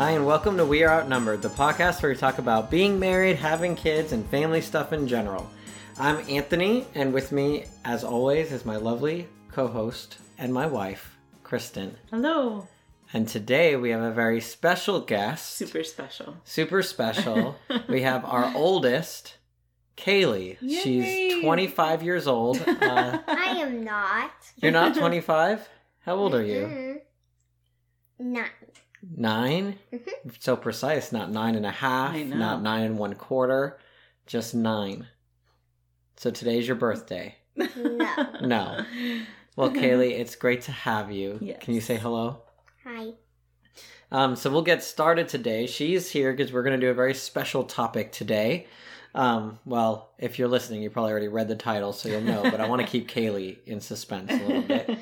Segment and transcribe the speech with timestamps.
[0.00, 3.36] Hi, and welcome to We Are Outnumbered, the podcast where we talk about being married,
[3.36, 5.46] having kids, and family stuff in general.
[5.98, 11.18] I'm Anthony, and with me, as always, is my lovely co host and my wife,
[11.44, 11.96] Kristin.
[12.10, 12.66] Hello.
[13.12, 15.56] And today we have a very special guest.
[15.56, 16.34] Super special.
[16.44, 17.56] Super special.
[17.90, 19.36] we have our oldest,
[19.98, 20.56] Kaylee.
[20.62, 20.80] Yay.
[20.80, 22.58] She's 25 years old.
[22.80, 24.30] Uh, I am not.
[24.56, 25.68] you're not 25?
[26.06, 26.62] How old are you?
[26.62, 26.96] Mm,
[28.18, 28.50] Nine.
[29.02, 30.40] 9 Mhm.
[30.40, 31.12] So precise.
[31.12, 33.78] Not nine and a half, not nine and one quarter,
[34.26, 35.06] just nine.
[36.16, 37.36] So today's your birthday.
[37.56, 37.66] No.
[38.42, 38.84] No.
[39.56, 41.38] Well, Kaylee, it's great to have you.
[41.40, 41.58] Yes.
[41.60, 42.42] Can you say hello?
[42.84, 43.12] Hi.
[44.12, 45.66] Um, so we'll get started today.
[45.66, 48.66] She's here because we're going to do a very special topic today.
[49.14, 52.42] Um, well, if you're listening, you probably already read the title, so you'll know.
[52.42, 54.98] But I want to keep Kaylee in suspense a little bit.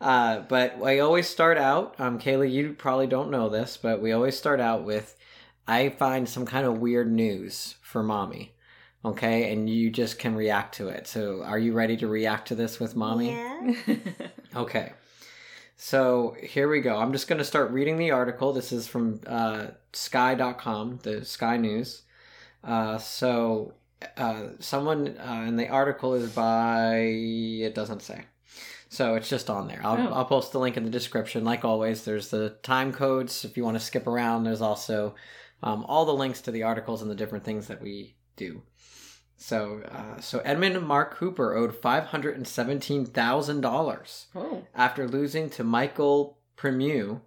[0.00, 4.12] Uh, but I always start out, um, Kaylee, you probably don't know this, but we
[4.12, 5.16] always start out with
[5.68, 8.54] I find some kind of weird news for mommy.
[9.04, 11.06] Okay, and you just can react to it.
[11.06, 13.30] So, are you ready to react to this with mommy?
[13.30, 13.72] Yeah.
[14.56, 14.92] Okay.
[15.76, 16.96] So here we go.
[16.96, 18.52] I'm just going to start reading the article.
[18.52, 22.02] This is from uh, sky.com, the Sky News.
[22.62, 23.74] Uh, so
[24.16, 28.24] uh, someone, uh, and the article is by, it doesn't say.
[28.90, 29.80] So it's just on there.
[29.84, 30.12] I'll, Oh.
[30.12, 31.44] I'll post the link in the description.
[31.44, 34.42] Like always, there's the time codes if you want to skip around.
[34.42, 35.14] There's also
[35.62, 38.62] um, all the links to the articles and the different things that we do.
[39.36, 44.64] So, uh, so Edmund Mark Cooper owed five hundred and seventeen thousand dollars oh.
[44.74, 47.20] after losing to Michael Premieux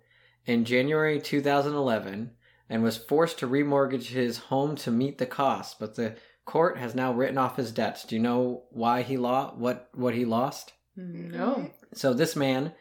[0.46, 2.32] in January 2011
[2.70, 5.76] and was forced to remortgage his home to meet the costs.
[5.80, 8.04] But the court has now written off his debts.
[8.04, 9.56] Do you know why he lost?
[9.56, 10.74] What what he lost?
[10.96, 11.72] No.
[11.94, 12.74] So this man,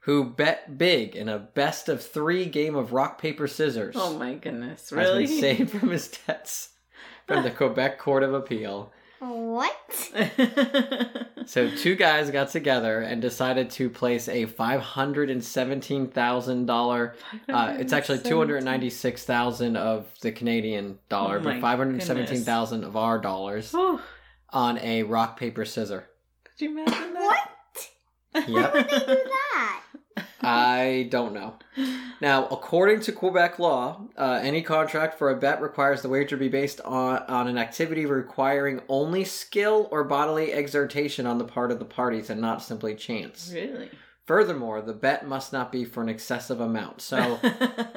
[0.00, 4.34] who bet big in a best of three game of rock paper scissors, Oh my
[4.34, 4.90] goodness.
[4.90, 5.26] has Really?
[5.26, 6.70] been saved from his debts
[7.26, 8.92] from the Quebec Court of Appeal.
[9.20, 10.10] What?
[11.46, 16.66] So two guys got together and decided to place a five hundred and seventeen thousand
[16.66, 17.14] dollar.
[17.48, 21.60] Uh, it's actually two hundred ninety six thousand of the Canadian dollar, Oh but my
[21.62, 23.98] five hundred seventeen thousand of our dollars Oh,
[24.50, 26.10] on a rock paper scissor.
[26.44, 27.14] could you imagine that?
[27.14, 27.17] What?
[28.46, 28.48] Yep.
[28.48, 29.84] Why would they do that?
[30.40, 31.54] I don't know.
[32.20, 36.48] Now, according to Quebec law, uh, any contract for a bet requires the wager be
[36.48, 41.78] based on, on an activity requiring only skill or bodily exertion on the part of
[41.78, 43.50] the parties and not simply chance.
[43.52, 43.90] Really?
[44.26, 47.00] Furthermore, the bet must not be for an excessive amount.
[47.00, 47.40] So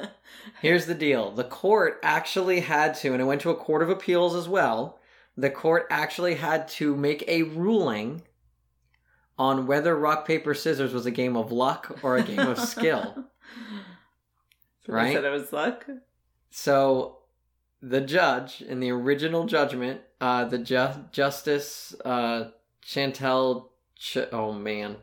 [0.62, 3.90] here's the deal the court actually had to, and it went to a court of
[3.90, 4.98] appeals as well,
[5.36, 8.22] the court actually had to make a ruling
[9.38, 13.26] on whether rock, paper, scissors was a game of luck or a game of skill.
[14.84, 15.08] So Right?
[15.08, 15.86] They said it was luck.
[16.50, 17.18] So
[17.80, 22.50] the judge in the original judgment, uh, the ju- justice uh,
[22.84, 24.96] Chantel, Ch- oh man,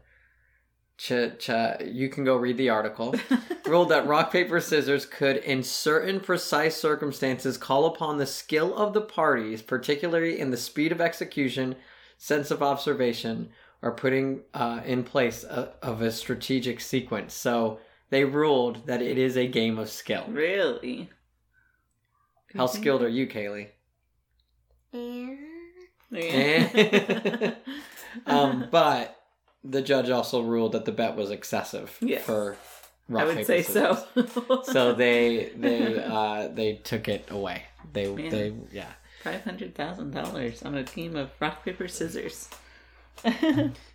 [0.98, 3.16] Ch- Ch- you can go read the article.
[3.66, 8.94] ruled that rock paper scissors could, in certain precise circumstances, call upon the skill of
[8.94, 11.76] the parties, particularly in the speed of execution,
[12.18, 13.50] sense of observation,
[13.82, 17.34] or putting uh, in place a, of a strategic sequence.
[17.34, 17.80] So
[18.10, 20.26] they ruled that it is a game of skill.
[20.30, 21.10] really?
[22.56, 23.68] How skilled are you, Kaylee?
[24.92, 25.38] And
[26.12, 27.54] Yeah.
[28.26, 29.16] um, but
[29.64, 32.24] the judge also ruled that the bet was excessive Yes.
[32.26, 32.58] for
[33.08, 34.00] rock I would paper, say scissors.
[34.34, 34.62] so.
[34.64, 37.64] so they they uh, they took it away.
[37.94, 38.30] They Man.
[38.30, 38.94] they yeah.
[39.24, 42.50] Five hundred thousand dollars on a team of rock paper scissors.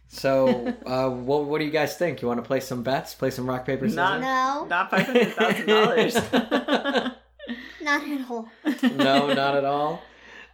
[0.08, 2.22] So uh, what what do you guys think?
[2.22, 3.14] You want to play some bets?
[3.14, 3.96] Play some rock paper scissors?
[3.96, 6.14] Not- no, Not five hundred thousand dollars.
[7.82, 8.48] not at all.
[8.82, 10.02] no, not at all.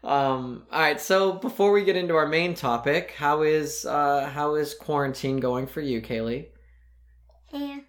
[0.02, 0.98] Um, all right.
[1.00, 5.66] So before we get into our main topic, how is uh, how is quarantine going
[5.66, 6.46] for you, Kaylee?
[7.52, 7.82] And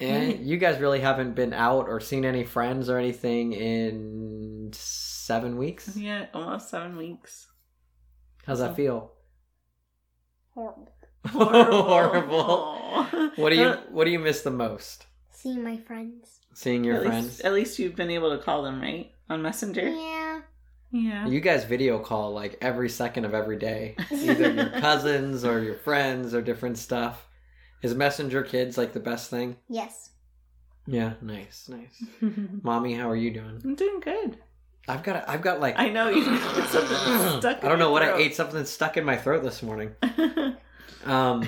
[0.00, 5.56] And you guys really haven't been out or seen any friends or anything in seven
[5.56, 5.96] weeks.
[5.96, 7.46] yeah, almost seven weeks.
[8.44, 9.12] How's that feel?
[10.54, 10.92] horrible.
[11.28, 12.40] Horrible.
[12.40, 13.30] Aw.
[13.36, 15.06] What do you What do you miss the most?
[15.30, 16.40] Seeing my friends.
[16.54, 17.24] Seeing your at friends.
[17.26, 19.12] Least, at least you've been able to call them, right?
[19.30, 19.88] On Messenger?
[19.88, 20.40] Yeah.
[20.90, 21.26] Yeah.
[21.26, 23.96] You guys video call like every second of every day.
[24.10, 27.28] Either your cousins or your friends or different stuff.
[27.82, 29.56] Is Messenger Kids like the best thing?
[29.68, 30.10] Yes.
[30.86, 32.04] Yeah, nice, nice.
[32.62, 33.60] Mommy, how are you doing?
[33.64, 34.38] I'm doing good.
[34.88, 36.22] I've got I've got like I know you
[37.38, 37.64] stuck.
[37.64, 39.94] I don't know what I ate something stuck in my throat this morning.
[41.04, 41.42] Um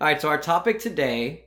[0.00, 1.44] all right, so our topic today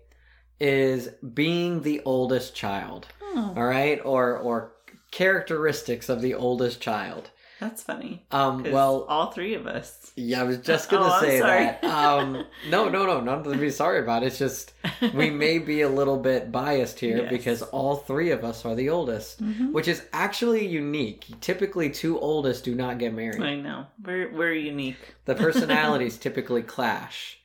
[0.60, 3.08] is being the oldest child.
[3.24, 4.74] Oh, All right, or or
[5.10, 7.32] characteristics of the oldest child.
[7.64, 8.24] That's funny.
[8.32, 10.12] Um, well, all three of us.
[10.16, 11.84] yeah, I was just Oh, gonna I'm say that.
[11.84, 14.24] Um, no, no, no, nothing to be sorry about.
[14.24, 14.74] It's just
[15.14, 17.30] we may be a little bit biased here Yes.
[17.30, 19.72] because all three of us are the oldest, Mhm.
[19.72, 21.26] which is actually unique.
[21.42, 23.42] Typically, two oldest do not get married.
[23.42, 23.86] I know.
[24.06, 24.98] We're we're unique.
[25.26, 27.40] The personalities typically clash.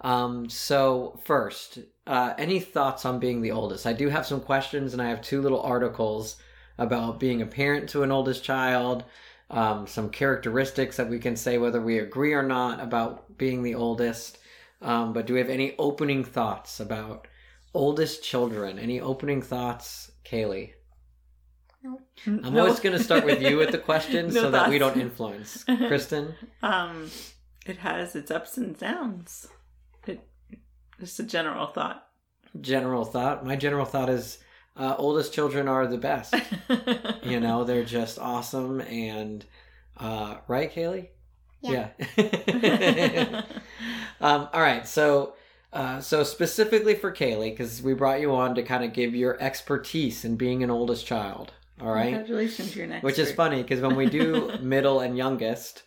[0.00, 3.86] Um, so first, uh, any thoughts on being the oldest?
[3.86, 6.36] I do have some questions, and I have two little articles
[6.78, 9.04] about being a parent to an oldest child.
[9.48, 13.76] Um, some characteristics that we can say whether we agree or not about being the
[13.76, 14.38] oldest.
[14.82, 17.28] Um, but do we have any opening thoughts about
[17.72, 18.78] oldest children?
[18.78, 20.72] Any opening thoughts, Kaylee?
[21.82, 22.00] No.
[22.26, 22.62] I'm No.
[22.62, 25.64] always going to start with you with the questions No so that we don't influence.
[25.68, 26.34] Kristin?
[26.62, 27.08] Um,
[27.66, 29.46] it has its ups and downs.
[30.08, 30.20] It
[30.98, 32.08] just a general thought.
[32.60, 33.46] general thought.
[33.46, 34.38] My general thought is
[34.78, 36.34] uh, oldest children are the best.
[37.22, 39.44] you know, they're just awesome and
[39.98, 41.08] uh, right, Kaylee?
[41.62, 41.88] Yeah.
[42.16, 43.42] Yeah.
[44.20, 45.34] um, all right, so
[45.72, 49.40] uh, so specifically for Kaylee, because we brought you on to kind of give your
[49.42, 51.52] expertise in being an oldest child.
[51.80, 53.02] All right, Congratulations, you're next.
[53.02, 55.82] which is funny because when we do middle and youngest,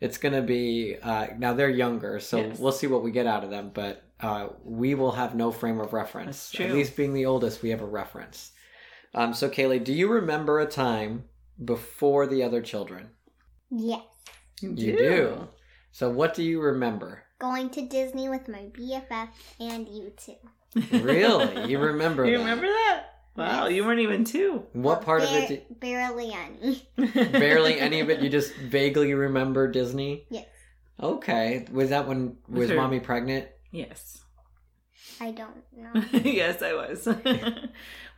[0.00, 2.58] it's gonna be uh, now they're younger, so Yes.
[2.58, 3.70] we'll see what we get out of them.
[3.72, 6.50] But uh, we will have no frame of reference.
[6.50, 8.52] That's At least being the oldest, we have a reference.
[9.14, 11.24] Um, so Kaylee, do you remember a time
[11.64, 13.10] before the other children?
[13.70, 14.02] Yes.
[14.60, 15.48] You You do.
[15.92, 17.22] So what do you remember?
[17.38, 19.28] Going to Disney with my BFF
[19.60, 20.34] and you two.
[20.98, 22.26] Really, you remember?
[22.26, 22.44] You that.
[22.44, 23.04] remember that?
[23.36, 23.76] Wow, Yes.
[23.76, 24.64] you weren't even two.
[24.72, 25.48] What part of it?
[25.48, 26.82] Did, Barely any.
[27.30, 28.20] barely any of it.
[28.20, 30.26] You just vaguely remember Disney.
[30.28, 30.46] Yes.
[31.00, 33.46] Okay, was that when With was her- mommy pregnant?
[33.70, 34.22] Yes.
[35.20, 36.02] I don't know.
[36.24, 37.08] yes, I was.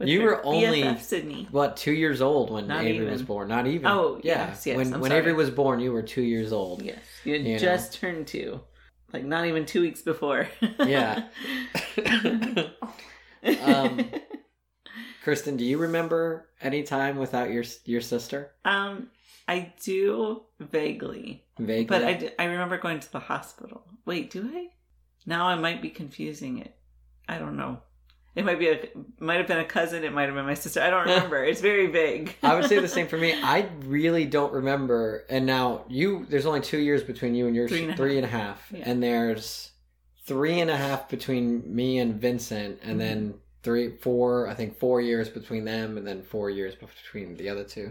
[0.03, 1.47] You were only- BFF Sydney.
[1.51, 3.11] What two years old when Not Avery even.
[3.13, 3.49] was born?
[3.49, 3.87] Not even.
[3.87, 4.49] Oh, yeah.
[4.49, 5.21] yes, yes, when I'm when sorry.
[5.21, 6.81] Avery was born, you were two years old.
[6.81, 7.59] Yes, you had You know.
[7.59, 8.61] just turned two,
[9.13, 10.49] like not even two weeks before.
[10.87, 11.25] Yeah.
[13.63, 14.11] Um,
[15.25, 18.53] Kristin, do you remember any time without your your sister?
[18.65, 19.09] um,
[19.49, 21.85] I do vaguely, Vaguely.
[21.85, 23.85] but I I remember going to the hospital.
[24.07, 24.69] Wait, do I?
[25.27, 26.75] Now I might be confusing it.
[27.29, 27.81] I don't know.
[28.37, 28.89] It might be a
[29.19, 30.05] might have been a cousin.
[30.05, 30.81] It might have been my sister.
[30.81, 31.45] I don't remember.
[31.45, 32.37] it's very vague.
[32.43, 33.35] I would say the same for me.
[33.43, 35.25] I really don't remember.
[35.29, 38.17] And now you, there's only two years between you and your Three and a three
[38.17, 38.85] and a half, Yeah.
[38.87, 39.71] and there's
[40.27, 42.99] three and a half between me and Vincent, and Mhm.
[42.99, 43.35] then
[43.65, 47.65] three, four, I think four years between them, and then four years between the other
[47.65, 47.91] two.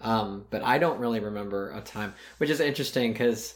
[0.00, 3.54] Um, but I don't really remember a time, which is interesting because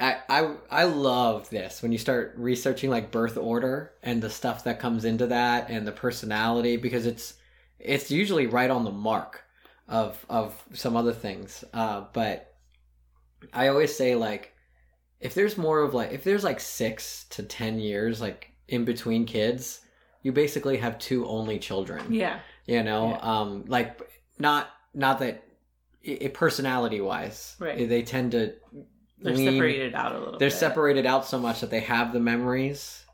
[0.00, 4.64] I, I I love this when you start researching like birth order and the stuff
[4.64, 7.34] that comes into that and the personality because it's
[7.78, 9.44] it's usually right on the mark
[9.88, 11.64] of of some other things.
[11.72, 12.54] Uh, but
[13.52, 14.52] I always say like
[15.20, 19.24] if there's more of like if there's like six to ten years like in between
[19.24, 19.80] kids,
[20.22, 23.18] you basically have two only children Yeah, you know Yeah.
[23.40, 24.00] um like
[24.38, 25.42] not not that
[26.06, 27.88] i personality wise Right.
[27.88, 28.54] they tend to
[29.20, 30.32] they're lean- separated out a little.
[30.34, 30.38] Bit.
[30.40, 30.58] They're bit.
[30.58, 33.04] separated out so much that they have the memories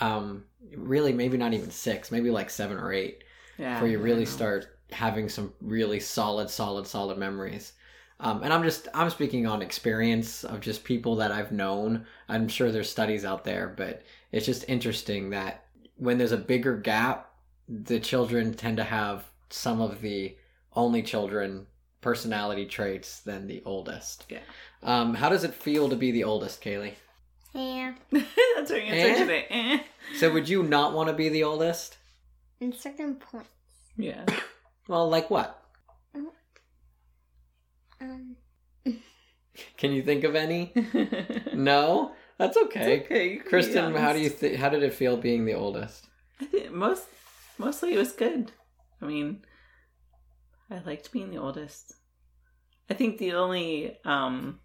[0.00, 0.44] um
[0.76, 3.22] really maybe not even six maybe like seven or eight
[3.58, 7.72] Yeah, before you really start having some really solid solid solid memories
[8.20, 12.48] um, and i'm just i'm speaking on experience of just people that i've known i'm
[12.48, 14.02] sure there's studies out there but
[14.32, 15.64] it's just interesting that
[15.96, 17.30] when there's a bigger gap
[17.68, 20.36] the children tend to have some of the
[20.74, 21.66] only children
[22.08, 24.44] personality traits than the oldest Yeah.
[24.82, 26.94] um, how does it feel to be the oldest kaylee
[27.54, 27.94] Yeah.
[28.56, 29.18] That's our answer Eh?
[29.22, 29.44] today.
[29.50, 29.78] Eh.
[30.20, 31.96] so would you not want to be the oldest
[32.60, 33.48] In certain points.
[33.96, 34.24] Yeah.
[34.88, 35.50] well like what
[38.00, 38.36] Um.
[39.80, 40.72] can you think of any
[41.54, 43.24] no that's okay It's okay.
[43.30, 46.06] you can be Kristin, how do you th- how did it feel being the oldest?
[46.40, 47.04] I think most
[47.58, 48.50] mostly it was good.
[49.00, 49.28] I mean,
[50.70, 51.94] I liked being the oldest.
[52.90, 54.60] I think the only um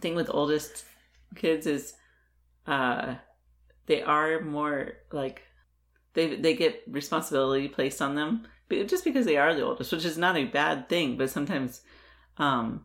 [0.00, 0.84] thing with oldest
[1.34, 1.94] kids is
[2.66, 3.16] uh
[3.86, 5.42] they are more like
[6.14, 10.04] they they get responsibility placed on them but just because they are the oldest, which
[10.04, 11.80] is not a bad thing, but sometimes
[12.36, 12.84] um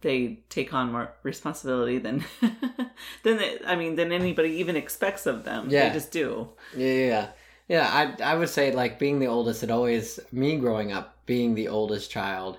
[0.00, 2.24] they take on more responsibility than
[3.22, 5.68] than they, I mean than anybody even expects of them.
[5.70, 5.88] Yeah.
[5.88, 6.48] They just do.
[6.76, 7.28] Yeah, yeah, yeah.
[7.68, 9.62] Yeah, I I would say like being the oldest.
[9.62, 12.58] It always me growing up being the oldest child,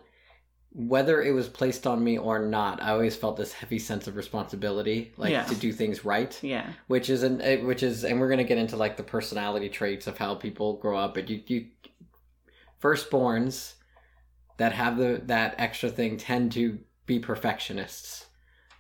[0.72, 2.82] whether it was placed on me or not.
[2.82, 5.44] I always felt this heavy sense of responsibility, like Yeah.
[5.46, 6.38] to do things right.
[6.44, 6.68] Yeah.
[6.88, 10.18] which is an which is and we're gonna get into like the personality traits of
[10.20, 11.66] how people grow up but you you
[12.82, 13.74] firstborns
[14.58, 18.28] that have the that extra thing tend to be perfectionists,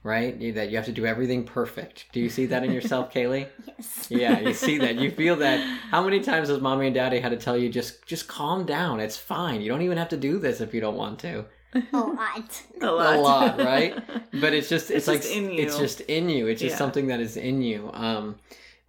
[0.03, 0.37] right?
[0.55, 2.05] That you have to do everything perfect.
[2.13, 3.47] Do you see that in yourself, Kaylee?
[3.67, 4.07] Yes.
[4.09, 4.95] Yeah, you see that.
[4.95, 5.59] You feel that.
[5.91, 8.99] How many times has mommy and daddy had to tell you just just calm down?
[8.99, 9.61] It's fine.
[9.61, 11.45] You don't even have to do this if you don't want to.
[11.93, 12.63] A lot.
[12.81, 13.93] a lot, lot, right?
[14.41, 16.47] But it's just it's, It's like just in it's just in you.
[16.47, 16.77] It's just Yeah.
[16.79, 17.91] something that is in you.
[17.93, 18.37] Um,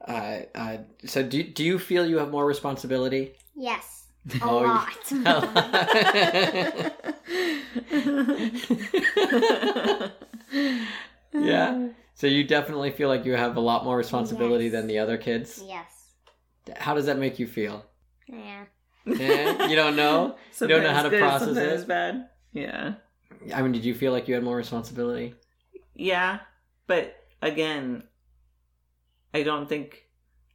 [0.08, 3.32] uh, uh, so do do you feel you have more responsibility?
[3.54, 4.06] Yes.
[4.40, 4.96] A Oh, lot.
[11.32, 11.88] Yeah.
[12.14, 14.72] So you definitely feel like you have a lot more responsibility Yes.
[14.72, 15.62] than the other kids.
[15.66, 16.12] yes.
[16.76, 17.86] How does that make you feel?
[18.26, 18.64] Yeah.
[19.06, 20.36] Yeah, you don't know.
[20.60, 21.88] You don't know how to good, process sometimes it?
[21.88, 22.28] bad.
[22.52, 22.94] Yeah.
[23.54, 25.34] I mean, did you feel like you had more responsibility?
[25.94, 26.40] Yeah,
[26.86, 28.02] but again,
[29.32, 30.04] I don't think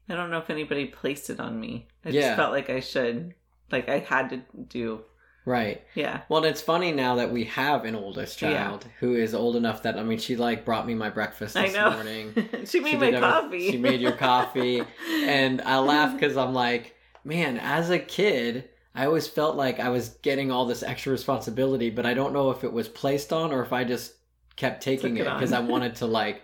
[0.08, 1.88] I don't know if anybody placed it on me.
[2.06, 2.22] I Yeah.
[2.22, 3.34] just felt like I should,
[3.72, 5.02] like I had to do.
[5.46, 5.84] Right.
[5.94, 8.52] Yeah, Well, it's funny now that we have an oldest Yeah.
[8.54, 11.68] child who is old enough that I mean, she like brought me my breakfast I
[11.68, 11.92] this know.
[11.92, 12.34] morning.
[12.66, 13.72] she made She my every- coffee.
[13.72, 19.06] She made your coffee, and I laugh because I'm like, man, as a kid, I
[19.06, 22.64] always felt like I was getting all this extra responsibility, but I don't know if
[22.64, 24.14] it was placed on or if I just
[24.56, 26.42] kept taking Took it it because I wanted to like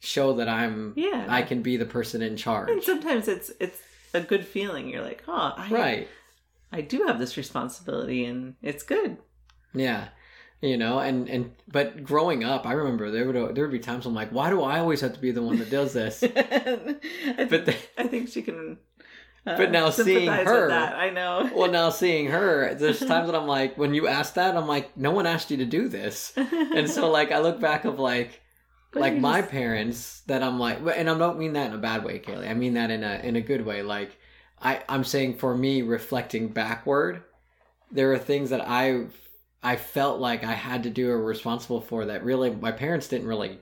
[0.00, 2.68] show that I'm yeah, I can be the person in charge.
[2.70, 3.80] and sometimes it's it's
[4.12, 4.88] a good feeling.
[4.90, 6.08] You're like, oh, I, Right.
[6.74, 9.16] I do have this responsibility, and it's good.
[9.74, 10.08] Yeah.
[10.60, 14.06] You know, and and but growing up, I remember there would there would be times
[14.06, 16.22] I'm like, why do I always have to be the one that does this?
[16.24, 18.78] I But the- I think she can.
[19.46, 21.50] Uh, But now seeing her- that, I know.
[21.54, 24.96] well, now seeing her, there's times that I'm like, when you ask that, I'm like,
[24.96, 26.32] no one asked you to do this.
[26.36, 28.40] And so like I look back of like
[28.92, 31.78] But like my just- parents that I'm like, and I don't mean that in a
[31.78, 32.48] bad way, Kaylee.
[32.48, 33.82] I mean that in a in a good way.
[33.82, 34.16] Like
[34.64, 37.22] I I'm saying for me, reflecting backward,
[37.92, 39.06] there are things that I
[39.62, 43.28] I felt like I had to do or responsible for that really my parents didn't
[43.28, 43.58] really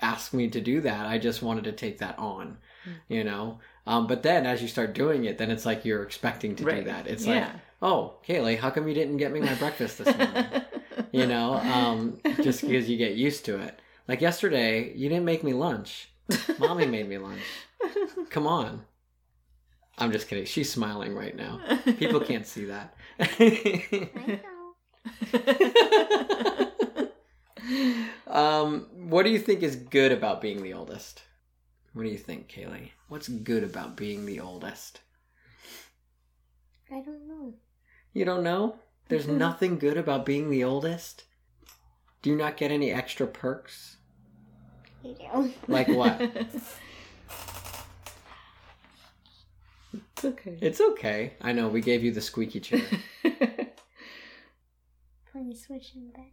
[0.00, 1.06] ask me to do that.
[1.06, 2.92] I just wanted to take that on, Mm.
[3.08, 3.60] you know.
[3.86, 6.84] Um, but then as you start doing it, then it's like you're expecting to do
[6.84, 7.06] that.
[7.06, 7.44] It's like,
[7.80, 10.46] oh, Kaylee, how come you didn't get me my breakfast this morning?
[11.12, 13.78] you know, um, just because you get used to it.
[14.08, 16.08] Like yesterday, you didn't make me lunch.
[16.58, 17.42] Mommy made me lunch.
[18.30, 18.84] Come on.
[19.98, 20.46] I'm just kidding.
[20.46, 21.60] She's smiling right now.
[21.98, 22.94] People can't see that.
[23.20, 24.00] I
[28.26, 28.32] know.
[28.32, 31.22] um, what do you think is good about being the oldest?
[31.92, 32.90] What do you think, Kaylee?
[33.08, 35.00] What's good about being the oldest?
[36.90, 37.54] I don't know.
[38.14, 38.76] You don't know?
[39.08, 41.24] There's nothing good about being the oldest?
[42.22, 43.96] Do you not get any extra perks?
[45.02, 45.52] You do.
[45.68, 46.20] Like what?
[50.24, 50.58] it's okay.
[50.60, 51.32] It's okay.
[51.40, 52.82] I know, we gave you the squeaky chair.
[55.32, 56.30] Playing Switch in bed.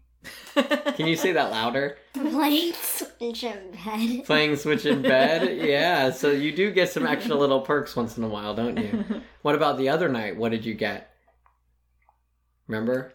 [0.95, 1.97] Can you say that louder?
[2.13, 4.25] Playing Switch in bed.
[4.25, 5.57] Playing Switch in bed?
[5.65, 9.21] Yeah, so you do get some extra little perks once in a while, don't you?
[9.41, 10.37] What about the other night?
[10.37, 11.11] What did you get?
[12.67, 13.13] Remember?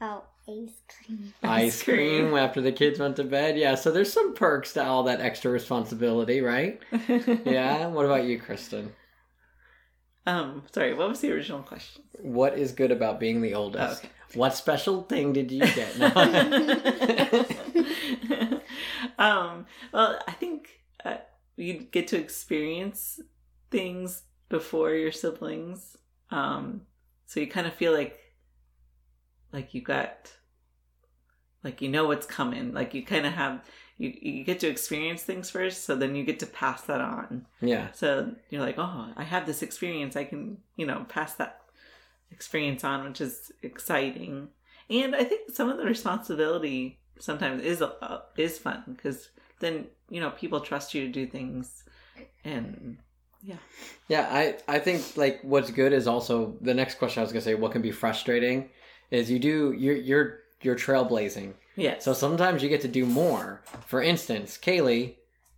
[0.00, 1.34] Oh, ice cream.
[1.42, 3.58] Ice cream after the kids went to bed.
[3.58, 6.80] Yeah, so there's some perks to all that extra responsibility, right?
[7.44, 7.86] Yeah.
[7.88, 8.88] What about you, Kristin?
[10.30, 12.02] Um, sorry, what was the original question?
[12.20, 14.04] What is good about being the oldest?
[14.04, 14.12] Okay.
[14.34, 15.98] What special thing did you get?
[15.98, 16.06] No.
[19.18, 21.16] um, well, I think uh,
[21.56, 23.20] you get to experience
[23.70, 25.96] things before your siblings.
[26.30, 26.82] Um,
[27.26, 28.16] so you kind of feel like,
[29.52, 30.30] like you got,
[31.64, 32.72] like you know what's coming.
[32.72, 33.64] Like you kind of have,
[34.00, 37.46] you you get to experience things first, so then you get to pass that on.
[37.60, 37.92] yeah.
[37.92, 40.16] So you're like, oh, I have this experience.
[40.16, 41.60] I can, you know, pass that
[42.30, 44.48] experience on, which is exciting.
[44.88, 49.28] And I think some of the responsibility sometimes is uh, is fun because
[49.60, 51.84] then you know people trust you to do things,
[52.42, 52.96] and
[53.42, 53.56] yeah.
[54.08, 57.42] Yeah, I I think like what's good is also the next question I was gonna
[57.42, 57.54] say.
[57.54, 58.70] What can be frustrating
[59.10, 61.52] is you do you're you're you're trailblazing.
[61.76, 63.62] Yeah, So sometimes you get to do more.
[63.86, 65.14] For instance, Kaylee,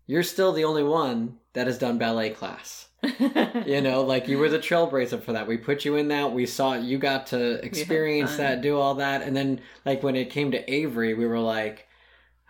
[0.06, 2.88] you're still the only one that has done ballet class.
[3.66, 5.46] You know, like you were the trailblazer for that.
[5.46, 6.32] We put you in that.
[6.32, 10.30] We saw you got to experience that, do all that, and then like when it
[10.30, 11.88] came to Avery, we were like,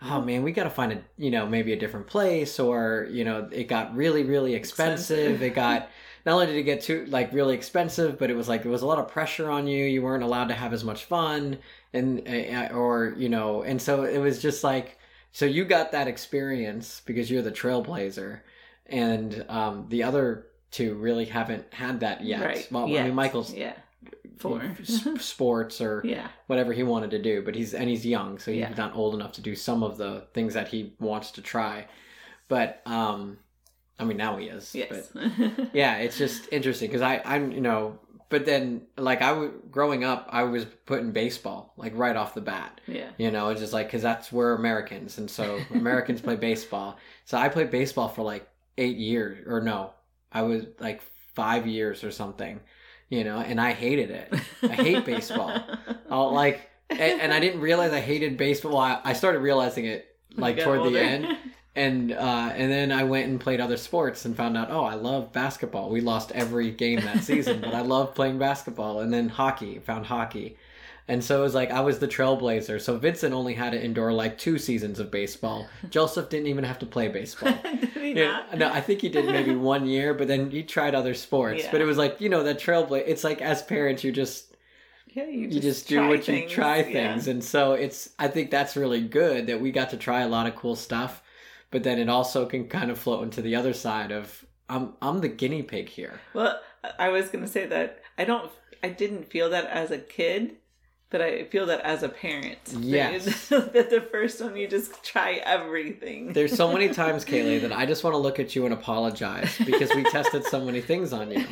[0.01, 3.23] "Oh man, we got to find a you know maybe a different place," or you
[3.25, 5.17] know, it got really really expensive.
[5.17, 5.41] Expensive.
[5.43, 5.89] It got
[6.25, 8.81] not only did it get too like really expensive, but it was like there was
[8.81, 9.85] a lot of pressure on you.
[9.85, 11.57] You weren't allowed to have as much fun,
[11.93, 14.97] and uh, or you know, and so it was just like
[15.31, 18.41] so you got that experience because you're the trailblazer
[18.85, 22.43] and um, the other two really haven't had that yet.
[22.45, 22.67] right.
[22.71, 23.73] Well, I mean, Michael's yeah,
[24.37, 24.75] for
[25.19, 26.27] sports or Yeah.
[26.47, 27.41] whatever he wanted to do.
[27.41, 28.73] But he's and he's young, so he's Yeah.
[28.77, 31.87] not old enough to do some of the things that he wants to try.
[32.47, 33.37] But um,
[33.99, 34.73] I mean now he is.
[34.73, 35.09] Yes.
[35.13, 35.29] But
[35.73, 37.99] yeah, it's just interesting because I I'm you know.
[38.29, 42.33] But then, like I was growing up, I was put in baseball like right off
[42.33, 42.81] the bat.
[42.87, 43.09] yeah.
[43.19, 46.97] You know, it's just like because that's we're Americans, and so Americans play baseball.
[47.25, 48.47] So I played baseball for like
[48.79, 49.91] eight years, or no,
[50.31, 51.03] I was like
[51.35, 52.59] five years or something.
[53.09, 54.33] You know, and I hated it.
[54.63, 55.53] I hate baseball.
[56.09, 58.77] Oh, like, and, and I didn't realize I hated baseball.
[58.77, 60.91] I, I started realizing it like toward older.
[60.91, 61.37] the end,
[61.75, 64.93] and uh, and then I went and played other sports and found out, oh, I
[64.95, 65.89] love basketball.
[65.89, 68.99] We lost every game that season, but I love playing basketball.
[68.99, 70.57] And then hockey, found hockey.
[71.05, 72.79] And so it was like I was the trailblazer.
[72.79, 75.67] So Vincent only had to endure like two seasons of baseball.
[75.89, 77.57] Joseph didn't even have to play baseball.
[78.03, 78.57] Yeah, not?
[78.57, 81.63] no, I think he did maybe one year, but then he tried other sports.
[81.63, 81.71] Yeah.
[81.71, 83.03] But it was like you know that trailblazer.
[83.07, 84.53] It's like as parents, you just
[85.07, 86.51] Yeah, you just, you just do what things.
[86.51, 86.83] you try Yeah.
[87.13, 88.09] things, and so it's.
[88.19, 91.23] I think that's really good that we got to try a lot of cool stuff,
[91.73, 95.19] but then it also can kind of float into the other side of I'm I'm
[95.19, 96.21] the guinea pig here.
[96.33, 96.57] Well,
[96.97, 98.49] I was gonna say that I don't,
[98.81, 100.57] I didn't feel that as a kid,
[101.09, 102.59] but I feel that as a parent.
[102.79, 103.47] Yes.
[103.49, 106.31] that, the first one you just try everything.
[106.33, 109.57] There's so many times, Kaylee, that I just want to look at you and apologize
[109.65, 111.45] because we tested so many things on you.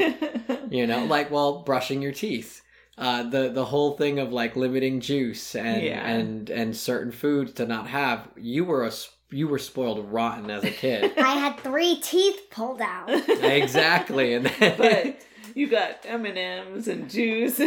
[0.70, 2.62] You know, like well, brushing your teeth.
[2.98, 6.08] Uh, the the whole thing of like limiting juice and Yeah.
[6.08, 8.30] and and certain foods to not have.
[8.38, 8.92] You were a
[9.32, 11.18] you were spoiled rotten as a kid.
[11.18, 13.10] I had three teeth pulled out.
[13.30, 15.22] exactly, and then, but
[15.56, 17.60] you got M and M's and juice,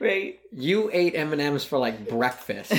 [0.00, 0.40] right?
[0.52, 2.72] you ate M and M's for like breakfast.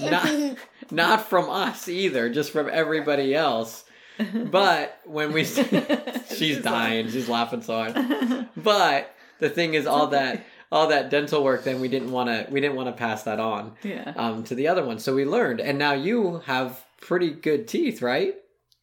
[0.00, 0.56] not
[0.90, 3.84] not from us either, just from everybody else.
[4.32, 8.48] But when we she's dying, she's laughing so hard.
[8.56, 10.44] But the thing is, all that
[10.74, 13.38] all that dental work, then we didn't want to we didn't want to pass that
[13.38, 14.12] on yeah.
[14.16, 14.98] um, to the other one.
[14.98, 18.34] So we learned, and now you have pretty good teeth, right?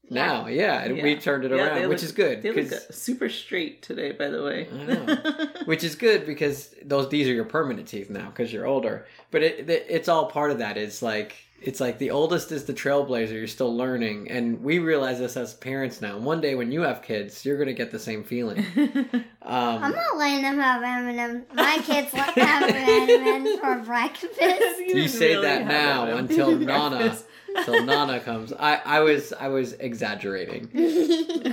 [0.10, 2.42] Now, yeah, and we turned it Yeah, around, which is good.
[2.42, 4.68] They look super straight today, by the way.
[4.70, 5.48] I know.
[5.66, 9.06] which is good because those these are your permanent teeth now because you're older.
[9.30, 10.78] But it, it it's all part of that.
[10.78, 13.32] It's like it's like the oldest is the trailblazer.
[13.34, 16.18] You're still learning, and we realize this as parents now.
[16.18, 18.66] One day when you have kids, you're gonna get the same feeling.
[19.44, 21.46] I'm Um, not letting them have M&M's.
[21.54, 24.40] My kids like to have M&M's for breakfast.
[24.42, 27.26] you didn't say really that now M&Ms until Nana breakfast.
[27.56, 28.54] until Nana comes.
[28.54, 30.70] I I was I was exaggerating.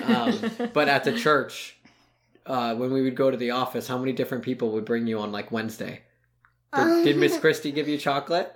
[0.04, 1.76] Um, but at the church,
[2.46, 5.18] uh, when we would go to the office, how many different people would bring you
[5.18, 6.02] on like Wednesday?
[6.74, 8.54] Did, did Miss Christie give you chocolate?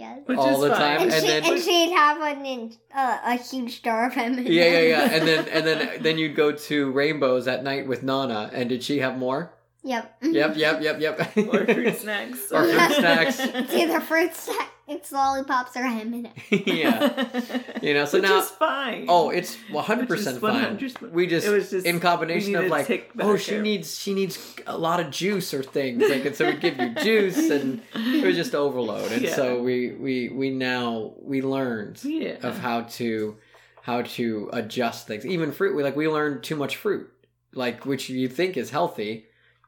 [0.00, 0.18] Yes.
[0.26, 0.78] Which all is the fine.
[0.80, 2.60] time, And, and she, then- and she'd have an in,
[2.94, 4.48] uh, a huge jar of M&M's.
[4.48, 5.10] Yeah, yeah, yeah.
[5.14, 8.50] And then and then then you'd go to Rainbows at night with Nana.
[8.52, 9.52] And did she have more?
[9.82, 10.16] Yep.
[10.22, 11.36] Yep, yep, yep, yep.
[11.36, 12.52] or fruit snacks.
[12.52, 13.40] Or fruit snacks.
[13.40, 16.28] it's either fruit snacks, it's lollipops, or M&M's.
[16.50, 17.40] yeah.
[17.80, 19.06] You know, so Which now is fine.
[19.08, 20.76] Oh, it's one hundred percent fine.
[20.76, 23.62] 100% We just, It was just- in combination of like, oh, she care.
[23.62, 26.02] needs she needs a lot of juice or things.
[26.06, 29.10] Like, and so we give you juice, and it was just overload.
[29.12, 29.34] And Yeah.
[29.34, 32.36] so we we we now we learned yeah.
[32.42, 33.38] of how to
[33.82, 35.24] how to adjust things.
[35.24, 37.10] Even fruit, we like we learned too much fruit,
[37.54, 39.24] like which you think is healthy.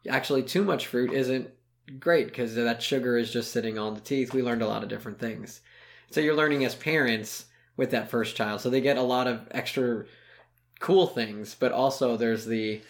[0.08, 1.50] Actually, too much fruit isn't
[1.98, 4.32] great because that sugar is just sitting on the teeth.
[4.32, 5.60] We learned a lot of different things.
[6.10, 8.60] So you're learning as parents with that first child.
[8.60, 10.04] So they get a lot of extra
[10.80, 12.80] cool things, but also there's the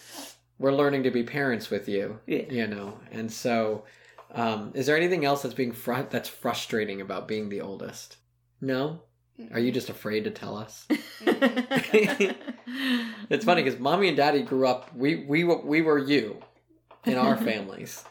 [0.58, 2.20] we're learning to be parents with you.
[2.26, 2.44] Yeah.
[2.50, 3.84] You know, and so
[4.34, 8.16] um, is there anything else that's being fr- that's frustrating about being the oldest?
[8.60, 9.02] No.
[9.52, 10.86] Are you just afraid to tell us?
[13.30, 14.94] It's funny because mommy and daddy grew up.
[14.94, 16.42] We we we were you
[17.04, 18.04] in our families.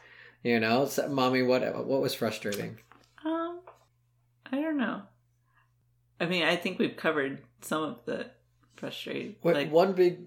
[0.43, 1.43] You know, so, mommy.
[1.43, 2.77] What what was frustrating?
[3.23, 3.59] Um,
[4.51, 5.03] I don't know.
[6.19, 8.27] I mean, I think we've covered some of the
[8.75, 9.35] frustrating.
[9.41, 10.19] What like, one big.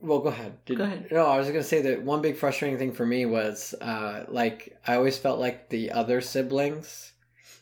[0.00, 0.58] Well, go ahead.
[0.66, 1.08] Did- Go ahead.
[1.10, 4.78] No, I was gonna say that one big frustrating thing for me was uh, like
[4.86, 7.12] I always felt like the other siblings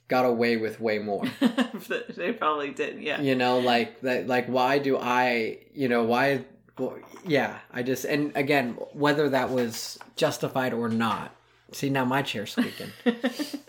[0.08, 1.24] got away with way more.
[2.16, 3.00] they probably did.
[3.00, 3.20] Yeah.
[3.20, 6.44] you know like that like why do i you know why
[6.78, 11.34] well, yeah i just and again whether that was justified or not
[11.72, 12.90] see now my chair's squeaking.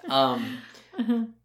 [0.09, 0.59] Um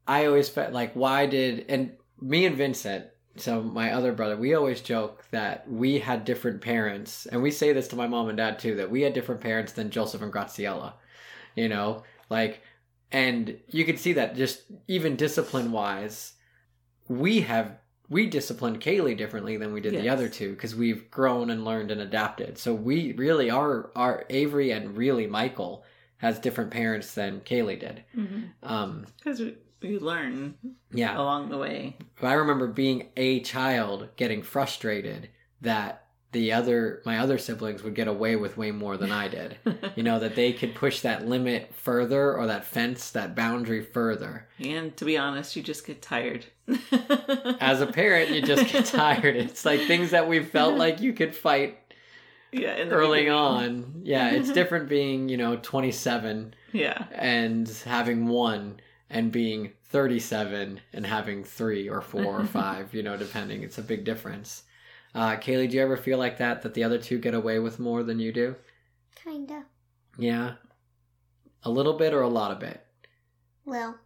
[0.06, 4.54] i always felt like why did and me and vincent so my other brother we
[4.54, 8.36] always joke that we had different parents and we say this to my mom and
[8.36, 10.94] dad too that we had different parents than joseph and graciela
[11.58, 12.04] you know?
[12.30, 12.62] Like
[13.10, 16.34] and you can see that just even discipline wise
[17.08, 17.78] we have
[18.10, 21.90] we disciplined Kaylee differently than we did the other two because we've grown and learned
[21.90, 22.58] and adapted.
[22.58, 25.84] So we really are our Avery and really Michael
[26.18, 28.04] has different parents than Kaylee did.
[28.62, 30.54] Um, Because we, we learn
[30.90, 31.96] yeah, along the way.
[32.22, 35.28] I remember being a child getting frustrated
[35.60, 39.56] that the other my other siblings would get away with way more than I did.
[39.96, 44.46] you know that they could push that limit further or that fence, that boundary further.
[44.60, 46.44] and to be honest, you just get tired.
[47.60, 49.36] As a parent, you just get tired.
[49.36, 51.78] It's like things that we felt like you could fight
[52.52, 53.32] yeah, early beginning.
[53.38, 54.00] on.
[54.04, 57.04] Yeah, it's different being, you know, 27 Yeah.
[57.12, 63.16] and having one and being 37 and having three or four or five, you know,
[63.16, 63.62] depending.
[63.62, 64.64] It's a big difference.
[65.14, 67.78] Uh, Kaylee, do you ever feel like that, that the other two get away with
[67.78, 68.54] more than you do?
[69.24, 69.64] Kinda.
[70.18, 70.54] Yeah.
[71.64, 72.84] A little bit or a lot of it?
[73.64, 73.98] Well,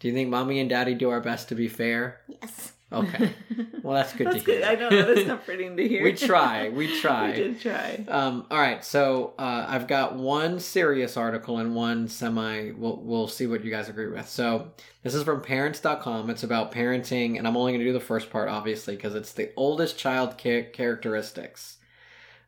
[0.00, 2.20] Do you think mommy and daddy do our best to be fair?
[2.28, 2.73] yes.
[2.94, 3.32] Okay.
[3.82, 4.60] Well, that's good That's to hear.
[4.60, 4.64] good.
[4.64, 6.02] I know that's comforting to hear.
[6.04, 6.70] we try.
[6.70, 7.32] We try.
[7.32, 8.02] we did try.
[8.08, 12.70] Um, all right, so uh, I've got one serious article and one semi.
[12.70, 14.26] We'll, we'll see what you guys agree with.
[14.26, 16.30] So this is from parents.com.
[16.30, 19.32] It's about parenting, and I'm only going to do the first part, obviously, because it's
[19.32, 21.76] the oldest child cha- characteristics.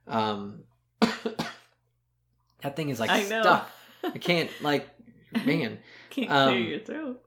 [0.09, 0.61] Um,
[1.03, 3.43] that thing is like I know.
[3.43, 3.71] stuck.
[4.05, 4.89] I can't, like,
[5.45, 5.81] man.
[6.09, 7.23] Can't um, clear your throat.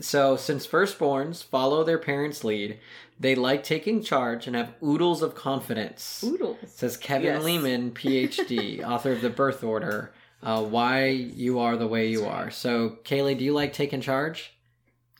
[0.00, 2.78] So, since firstborns follow their parents' lead,
[3.20, 6.22] they like taking charge and have oodles of confidence.
[6.26, 6.56] Oodles.
[6.66, 7.44] Says Kevin Yes.
[7.44, 12.50] Leman, PhD, author of The Birth Order, uh, Why You Are the Way You Are.
[12.50, 14.52] So, Kaylee, do you like taking charge?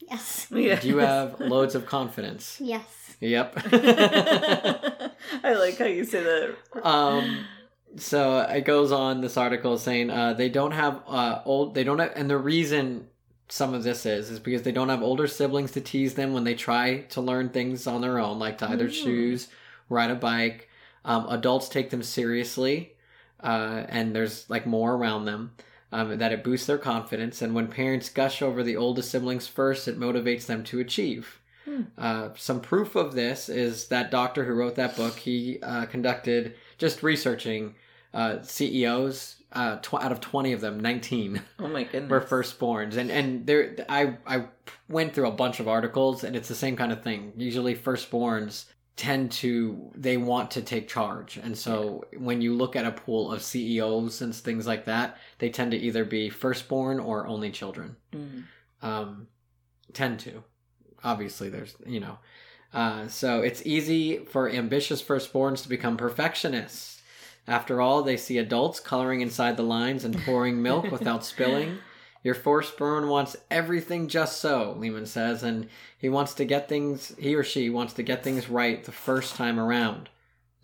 [0.01, 0.47] Yes.
[0.51, 0.79] Yeah.
[0.81, 2.59] Do you have loads of confidence?
[2.61, 3.17] Yes.
[3.21, 3.55] Yep.
[3.73, 6.57] I like how you say that.
[6.85, 7.45] um,
[7.97, 9.21] so it goes on.
[9.21, 11.75] This article saying uh, they don't have uh, old.
[11.75, 13.09] They don't have, and the reason
[13.49, 16.45] some of this is is because they don't have older siblings to tease them when
[16.45, 18.93] they try to learn things on their own, like tie their Mm.
[19.05, 19.49] shoes,
[19.89, 20.69] ride a bike.
[21.05, 22.95] Um, adults take them seriously,
[23.43, 25.53] uh, and there's like more around them.
[25.93, 29.87] Um, that it boosts their confidence, and when parents gush over the oldest siblings first,
[29.87, 31.41] it motivates them to achieve.
[31.65, 31.83] Hmm.
[31.97, 35.15] Uh, some proof of this is that doctor who wrote that book.
[35.17, 37.77] He uh, conducted just researching
[38.17, 39.35] uh, CEOs.
[39.53, 42.11] Uh, tw- out of twenty of them, nineteen Oh my goodness.
[42.11, 44.47] were firstborns, and and there I I
[44.89, 47.33] went through a bunch of articles, and it's the same kind of thing.
[47.37, 48.65] Usually, firstborns
[48.97, 53.33] tend to they want to take charge, and so when you look at a pool
[53.33, 57.97] of CEOs and things like that, they tend to either be firstborn or only children
[58.13, 58.45] Mm.
[58.83, 59.29] um,
[59.93, 60.43] tend to.
[61.05, 62.19] Obviously, there's you know,
[62.75, 66.96] uh, so it's easy for ambitious firstborns to become perfectionists.
[67.49, 71.79] After all, they see adults coloring inside the lines and pouring milk without spilling.
[72.25, 77.15] Your firstborn wants everything just so, Leman says, and he wants to get things.
[77.19, 80.09] He or she wants to get things right the first time around.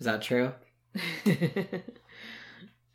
[0.00, 0.52] Is that true?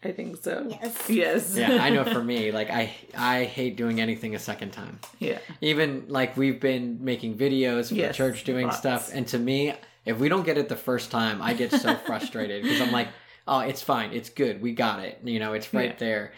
[0.04, 0.68] I think so.
[0.70, 1.10] Yes.
[1.10, 1.56] Yes.
[1.58, 2.04] Yeah, I know.
[2.04, 5.00] For me, like I, I hate doing anything a second time.
[5.20, 5.40] yeah.
[5.62, 8.78] even like we've been making videos for Yes, church doing lots.
[8.78, 9.74] stuff and to me
[10.06, 13.08] if we don't get it the first time i get so frustrated because i'm like
[13.48, 15.96] oh it's fine it's good we got it you know it's right Yeah.
[15.98, 16.34] there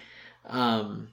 [0.46, 1.10] um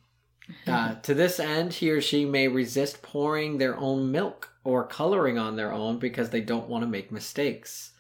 [0.67, 5.39] uh, to this end he or she may resist pouring their own milk or coloring
[5.39, 7.93] on their own because they don't want to make mistakes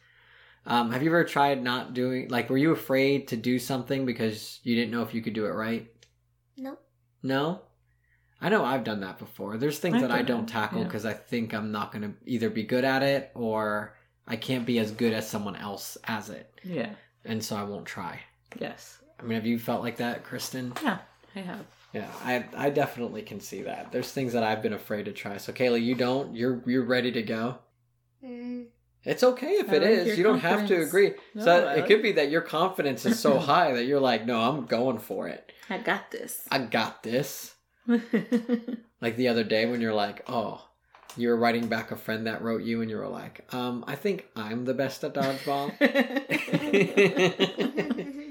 [0.68, 4.60] um, have you ever tried not doing like were you afraid to do something because
[4.62, 5.90] you didn't know if you could do it right
[6.56, 6.78] No.
[7.22, 7.62] no?
[8.40, 9.56] I know I've done that before.
[9.56, 10.84] There's things I've that I don't it, tackle yeah.
[10.84, 13.96] because I think I'm not going to either be good at it or
[14.28, 16.52] I can't be as good as someone else as it.
[16.62, 16.90] Yeah.
[17.26, 18.20] And so I won't try.
[18.58, 18.98] Yes.
[19.18, 20.80] I mean, have you felt like that, Kristin?
[20.82, 20.98] Yeah.
[21.34, 21.66] I have.
[21.92, 23.90] Yeah, I I definitely can see that.
[23.92, 25.36] There's things that I've been afraid to try.
[25.38, 26.34] So Kayla, you don't.
[26.34, 27.58] You're you're ready to go.
[28.24, 28.66] Mm,
[29.04, 30.18] It's okay if I it like is.
[30.18, 31.14] You don't have to agree.
[31.34, 34.38] No, so it could be that your confidence is so high that you're like, no,
[34.40, 35.52] I'm going for it.
[35.70, 36.46] I got this.
[36.50, 37.54] I got this.
[39.00, 40.66] Like the other day when you're like, oh,
[41.16, 43.94] you were writing back a friend that wrote you, and you were like, um, I
[43.94, 45.72] think I'm the best at dodgeball.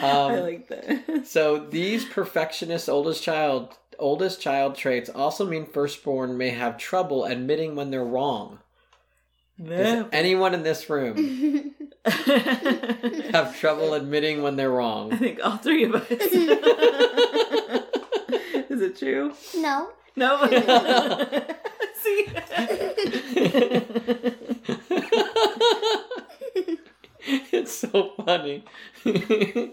[0.00, 1.22] I like that.
[1.26, 7.76] so these perfectionist oldest child oldest child traits also mean firstborn may have trouble admitting
[7.76, 8.58] when they're wrong.
[9.62, 15.12] Does anyone in this room have trouble admitting when they're wrong?
[15.12, 16.10] I think all three of us.
[18.68, 19.32] Is it true?
[19.56, 19.90] no.
[20.16, 20.46] No.
[22.02, 22.26] See.
[27.52, 28.64] it's so funny.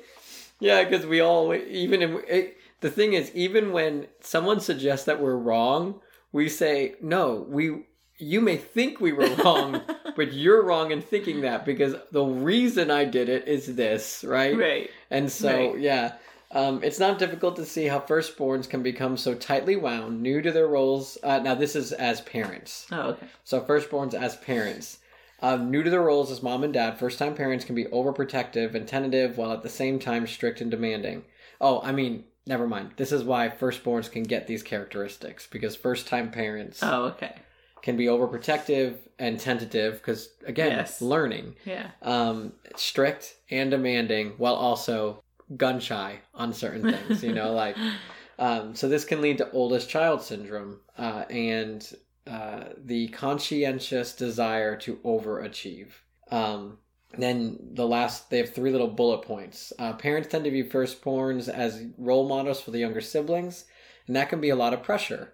[0.59, 2.47] yeah, because we all even in, it, eh,
[2.79, 6.01] the thing is even when someone suggests that we're wrong,
[6.31, 7.45] we say no.
[7.47, 7.83] We
[8.17, 9.81] you may think we were wrong,
[10.15, 14.55] but you're wrong in thinking that because the reason I did it is this, right?
[14.57, 14.89] right.
[15.09, 15.79] And so, Right.
[15.79, 16.13] yeah,
[16.53, 20.51] um, it's not difficult to see how firstborns can become so tightly wound, new to
[20.51, 21.17] their roles.
[21.23, 22.87] Uh, now, this is as parents.
[22.91, 23.27] Oh, okay.
[23.43, 24.99] So, firstborns as parents.
[25.43, 28.75] Um, new to their roles as mom and dad, first time parents can be overprotective
[28.75, 31.23] and tentative while at the same time strict and demanding.
[31.59, 32.91] Oh, I mean, never mind.
[32.97, 37.33] This is why firstborns can get these characteristics because first time parents Oh, okay.
[37.81, 41.01] can be overprotective and tentative because, again, Yes.
[41.01, 41.87] learning Yeah.
[42.03, 45.23] um, strict and demanding while also
[45.57, 47.75] gun shy on certain things you know like
[48.39, 51.95] um, so this can lead to oldest child syndrome uh, and
[52.27, 55.89] uh, the conscientious desire to overachieve.
[56.29, 56.77] Um,
[57.17, 59.73] then the last they have three little bullet points.
[59.77, 63.65] Uh, parents tend to view firstborns as role models for the younger siblings
[64.07, 65.33] and that can be a lot of pressure.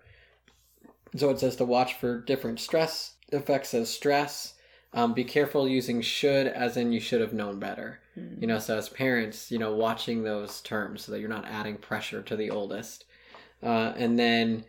[1.15, 4.56] So it says to watch for different stress effects as stress.
[4.93, 8.41] Um, be careful using should as in you should have known better Hmm.
[8.41, 11.77] you know so as parents you know watching those terms so that you're not adding
[11.77, 13.06] pressure to the oldest
[13.62, 14.65] uh, and then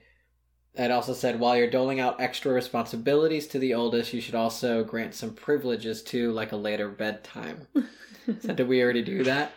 [0.74, 4.84] it also said while you're doling out extra responsibilities to the oldest you should also
[4.84, 7.66] grant some privileges to like a later bedtime
[8.40, 9.52] so did we already do that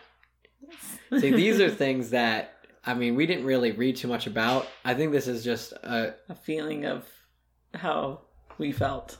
[1.18, 2.54] see these are things that
[2.86, 6.14] i mean we didn't really read too much about i think this is just a
[6.30, 7.04] a feeling of
[7.74, 8.20] how
[8.58, 9.18] we felt.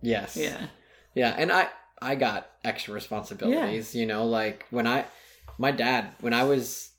[0.00, 0.66] yes Yeah.
[1.14, 1.68] Yeah, and I
[2.02, 5.04] I got extra responsibilities, you know, like when I
[5.58, 6.90] my dad when I was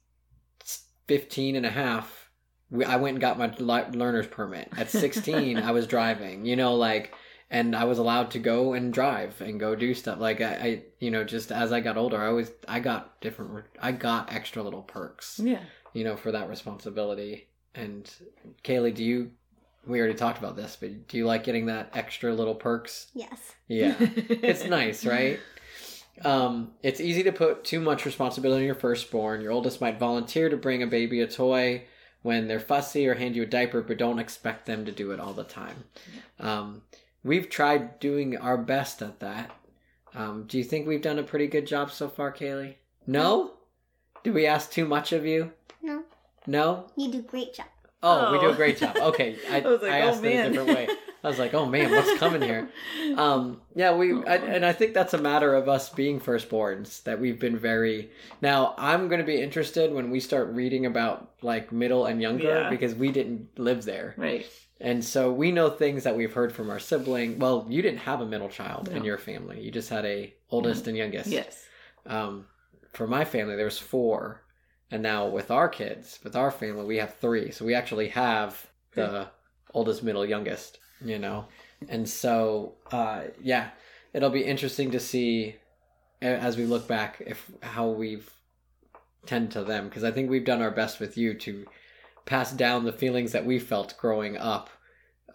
[1.07, 2.29] 15 and a half,
[2.69, 3.53] we, I went and got my
[3.91, 4.69] learner's permit.
[4.77, 7.13] At 16, I was driving, you know, like
[7.49, 10.19] and I was allowed to go and drive and go do stuff.
[10.19, 13.65] Like I, I you know, just as I got older, I was I got different
[13.81, 15.61] I got extra little perks, Yeah.
[15.93, 17.47] you know, for that responsibility.
[17.75, 18.09] And
[18.63, 19.31] Kaylee, do you
[19.85, 23.07] we already talked about this, but do you like getting that extra little perks?
[23.13, 23.55] Yes.
[23.67, 25.39] Yeah it's nice, right?
[26.23, 29.41] Um, it's easy to put too much responsibility on your firstborn.
[29.41, 31.85] Your oldest might volunteer to bring a baby a toy
[32.21, 35.19] when they're fussy or hand you a diaper, but don't expect them to do it
[35.19, 35.83] all the time.
[36.39, 36.83] Um,
[37.23, 39.51] we've tried doing our best at that.
[40.15, 42.75] Um, do you think we've done a pretty good job so far, Kaylee?
[43.07, 43.53] No?
[44.23, 45.51] Do we ask too much of you?
[45.81, 46.03] No,
[46.47, 46.87] No?
[46.95, 47.65] you do great job.
[48.03, 48.53] Oh, we do a Oh.
[48.55, 48.95] great job.
[48.97, 50.87] Okay, I, I was like, I oh, asked it a different way.
[51.23, 52.69] I was like, oh man, what's coming here?
[53.17, 57.19] Um, yeah, we, I, and I think that's a matter of us being firstborns that
[57.19, 58.09] we've been very.
[58.41, 62.45] Now, I'm going to be interested when we start reading about like middle and younger
[62.45, 62.69] Yeah.
[62.69, 64.45] because we didn't live there, right.
[64.81, 67.37] and so we know things that we've heard from our sibling.
[67.39, 70.87] Well, you didn't have a middle child in your family; you just had a oldest
[70.87, 71.27] and youngest.
[71.29, 71.63] Yes.
[72.05, 72.45] Um,
[72.93, 74.41] for my family, there was four,
[74.93, 77.49] and now with our kids, with our family, we have three.
[77.49, 79.27] So we actually have the
[79.73, 80.77] oldest, middle, youngest.
[81.03, 81.47] You know,
[81.89, 83.71] and so uh, yeah,
[84.13, 85.55] it'll be interesting to see
[86.21, 88.31] as we look back if how we've
[89.25, 91.65] tend to them because I think we've done our best with you to
[92.25, 94.69] pass down the feelings that we felt growing up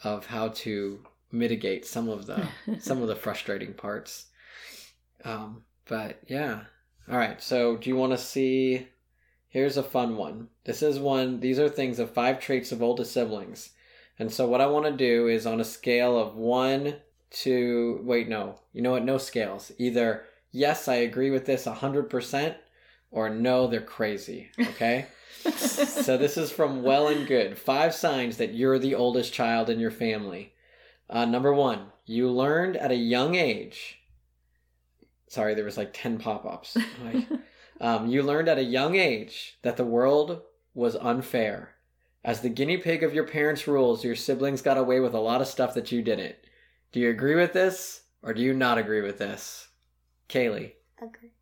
[0.04, 2.46] of how to mitigate some of the
[2.78, 4.26] some of the frustrating parts.
[5.24, 6.60] Um, but yeah.
[7.10, 7.42] All right.
[7.42, 8.86] So do you want to see?
[9.48, 10.48] Here's a fun one.
[10.64, 11.40] This is one.
[11.40, 13.70] These are things of five traits of oldest siblings.
[14.18, 16.96] And so what I want to do is on a scale of one
[17.30, 18.58] to wait, no.
[18.72, 19.04] You know what?
[19.04, 19.72] No scales.
[19.78, 22.56] Either yes, I agree with this hundred percent,
[23.10, 24.50] or no, they're crazy.
[24.58, 25.06] Okay.
[25.56, 27.56] so this is from Well and Good.
[27.58, 30.52] Five signs that you're the oldest child in your family.
[31.08, 34.00] Uh, number one, you learned at a young age.
[35.28, 36.76] Sorry, there was like ten pop-ups.
[37.04, 37.26] Like,
[37.80, 40.42] um, you learned at a young age that the world
[40.74, 41.74] was unfair.
[42.24, 45.40] As the guinea pig of your parents' rules, your siblings got away with a lot
[45.40, 46.36] of stuff that you didn't.
[46.92, 49.68] Do you agree with this, or do you not agree with this,
[50.28, 50.72] Kaylee?
[51.00, 51.32] Agree.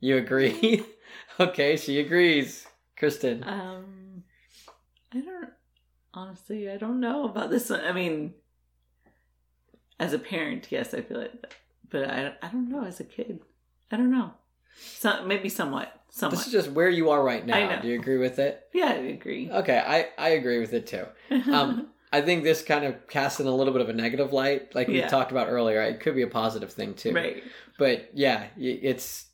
[0.00, 0.84] You agree?
[1.40, 2.66] okay, she agrees.
[2.98, 3.46] Kristin.
[3.46, 4.24] Um,
[5.12, 5.50] I don't
[6.12, 6.70] honestly.
[6.70, 7.80] I don't know about this one.
[7.80, 8.34] I mean,
[9.98, 11.54] as a parent, yes, I feel it,
[11.90, 12.84] but I I don't know.
[12.84, 13.40] As a kid,
[13.90, 14.32] I don't know.
[14.76, 16.36] So maybe somewhat, somewhat.
[16.38, 17.56] This is just where you are right now.
[17.56, 17.82] I know.
[17.82, 18.66] Do you agree with it?
[18.72, 19.50] yeah, I agree.
[19.50, 21.06] Okay, I, I agree with it too.
[21.52, 24.72] Um, I think this kind of casts in a little bit of a negative light,
[24.74, 25.08] like we Yeah.
[25.08, 25.82] talked about earlier.
[25.82, 27.12] It could be a positive thing too.
[27.12, 27.42] right.
[27.78, 29.26] But yeah, it's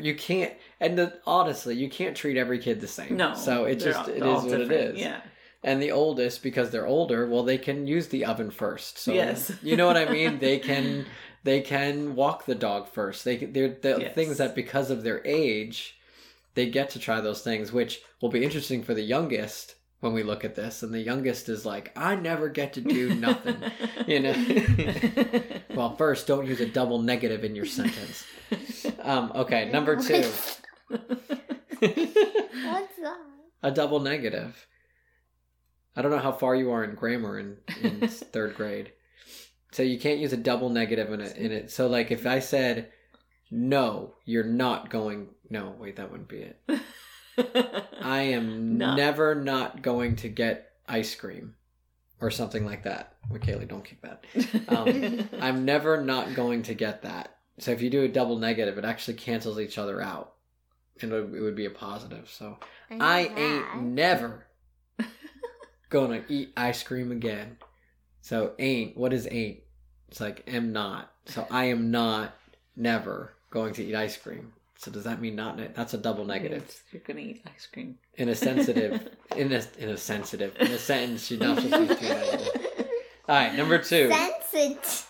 [0.00, 3.16] you can't, and the, honestly, you can't treat every kid the same.
[3.16, 3.34] No.
[3.34, 4.98] so it just all- it is what it is.
[5.00, 5.20] Yeah.
[5.64, 8.98] And the oldest, because they're older, well, they can use the oven first.
[8.98, 9.50] So Yes.
[9.60, 10.38] you know what I mean.
[10.38, 11.04] They can
[11.44, 13.24] they can walk the dog first.
[13.24, 14.14] They can- they're the Yes.
[14.14, 15.98] things that because of their age,
[16.54, 20.22] they get to try those things, which will be interesting for the youngest when we
[20.22, 23.56] look at this, and the youngest is like, I never get to do nothing.
[24.06, 24.34] you know.
[25.74, 28.24] well, first, don't use a double negative in your sentence.
[29.00, 30.24] Um, okay, number two.
[30.88, 31.10] What's
[33.02, 33.18] that?
[33.62, 34.66] a double negative.
[35.96, 38.92] I don't know how far you are in grammar in, in third grade.
[39.72, 41.70] So you can't use a double negative in it in it.
[41.70, 42.90] So like if I said
[43.50, 46.60] no, you're not going no, wait, that wouldn't be it.
[48.02, 48.94] I am No.
[48.94, 51.54] never not going to get ice cream.
[52.20, 53.14] Or something like that.
[53.30, 54.24] Michaela, don't kick that.
[54.68, 57.36] Um, I'm never not going to get that.
[57.60, 60.32] So if you do a double negative, it actually cancels each other out.
[61.00, 62.28] And it would, it would be a positive.
[62.28, 62.58] So
[62.90, 64.46] I ain't never
[65.90, 67.56] gonna eat ice cream again.
[68.28, 69.60] So ain't what is ain't?
[70.10, 71.10] It's like am not.
[71.24, 72.34] So I am not
[72.76, 74.52] never going to eat ice cream.
[74.76, 75.56] So does that mean not?
[75.56, 76.82] Ne- that's a double negative.
[76.92, 77.96] You're gonna eat ice cream.
[78.16, 82.04] In a sensitive, in a in a sensitive, in a sentence, you're not supposed to
[82.04, 82.60] use two.
[83.30, 84.12] All right, number two.
[84.50, 85.06] Sensitive.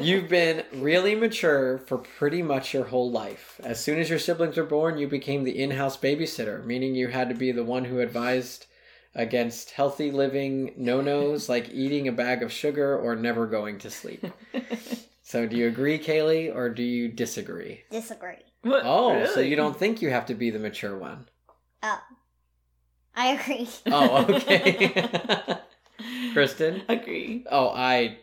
[0.02, 3.60] You've been really mature for pretty much your whole life.
[3.62, 7.06] As soon as your siblings were born, you became the in house babysitter, meaning you
[7.06, 8.66] had to be the one who advised
[9.14, 13.90] against healthy living no nos like eating a bag of sugar or never going to
[13.90, 14.24] sleep.
[15.26, 17.82] So, do you agree, Kaylee, or do you disagree?
[17.90, 18.44] Disagree.
[18.60, 18.82] What?
[18.84, 21.26] Oh, so you don't think you have to be the mature one?
[21.82, 21.98] Oh.
[23.16, 23.68] I agree.
[23.86, 24.90] Oh, okay.
[26.34, 26.82] Kristin?
[26.90, 27.46] agree.
[27.50, 28.18] Oh, I,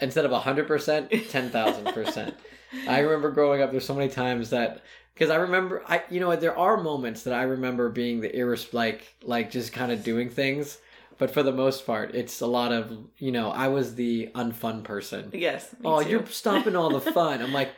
[0.00, 2.34] instead of 100%, 10,000%.
[2.88, 3.70] I remember growing up.
[3.70, 4.82] There's so many times that
[5.14, 8.36] because I remember, I you know what, there are moments that I remember being the
[8.36, 10.78] iris like like just kind of doing things,
[11.18, 14.82] but for the most part, it's a lot of you know I was the unfun
[14.84, 15.30] person.
[15.32, 15.74] yes.
[15.84, 16.08] Oh, too.
[16.10, 17.40] you're stopping all the fun.
[17.42, 17.70] I'm like,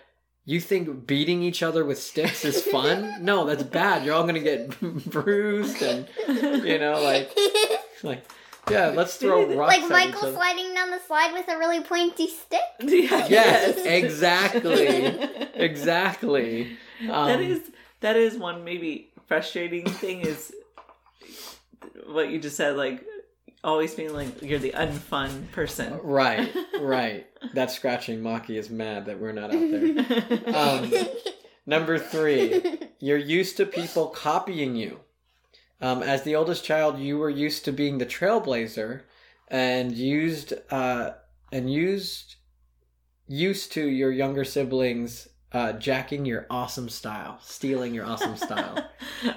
[0.45, 3.25] you think beating each other with sticks is fun?
[3.25, 4.05] No, that's bad.
[4.05, 4.79] You're all gonna get
[5.11, 6.09] bruised and
[6.65, 7.31] you know like
[8.03, 8.25] like
[8.71, 10.33] yeah, let's throw rocks like at each Michael other.
[10.37, 12.61] sliding down the slide with a really pointy stick.
[12.81, 15.07] Yeah, Yes, exactly.
[15.55, 16.77] Exactly.
[17.11, 17.61] Um, that is
[18.01, 20.53] that is one maybe frustrating thing is
[22.07, 23.05] what you just said, like
[23.65, 25.99] always being like you're the unfun person.
[26.03, 27.27] Right, right.
[27.55, 30.55] That scratching Maki is mad that we're not out there.
[30.55, 30.93] Um,
[31.69, 32.63] Number three,
[33.01, 35.01] you're used to people copying you.
[35.81, 39.03] Um, as the oldest child, you were used to being the trailblazer,
[39.49, 41.11] and used uh,
[41.53, 42.37] and used
[43.29, 48.89] used to your younger siblings uh, jacking your awesome style, stealing your awesome style.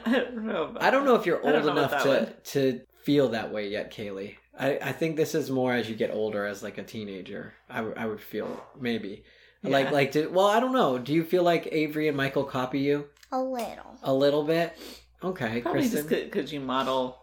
[0.06, 0.64] I don't know.
[0.66, 2.34] About I don't know if you're old enough to one.
[2.46, 4.36] to feel that way yet, Kaylee.
[4.58, 7.54] I, I think this is more as you get older, as like a teenager.
[7.70, 9.24] I, w- I would feel maybe
[9.64, 9.92] like Yeah.
[9.92, 10.98] like did, well I don't know.
[10.98, 13.98] Do you feel like Avery and Michael copy you a little.
[14.04, 14.78] a little bit?
[15.24, 15.92] Okay, Probably Kristin.
[15.92, 17.20] just because you model.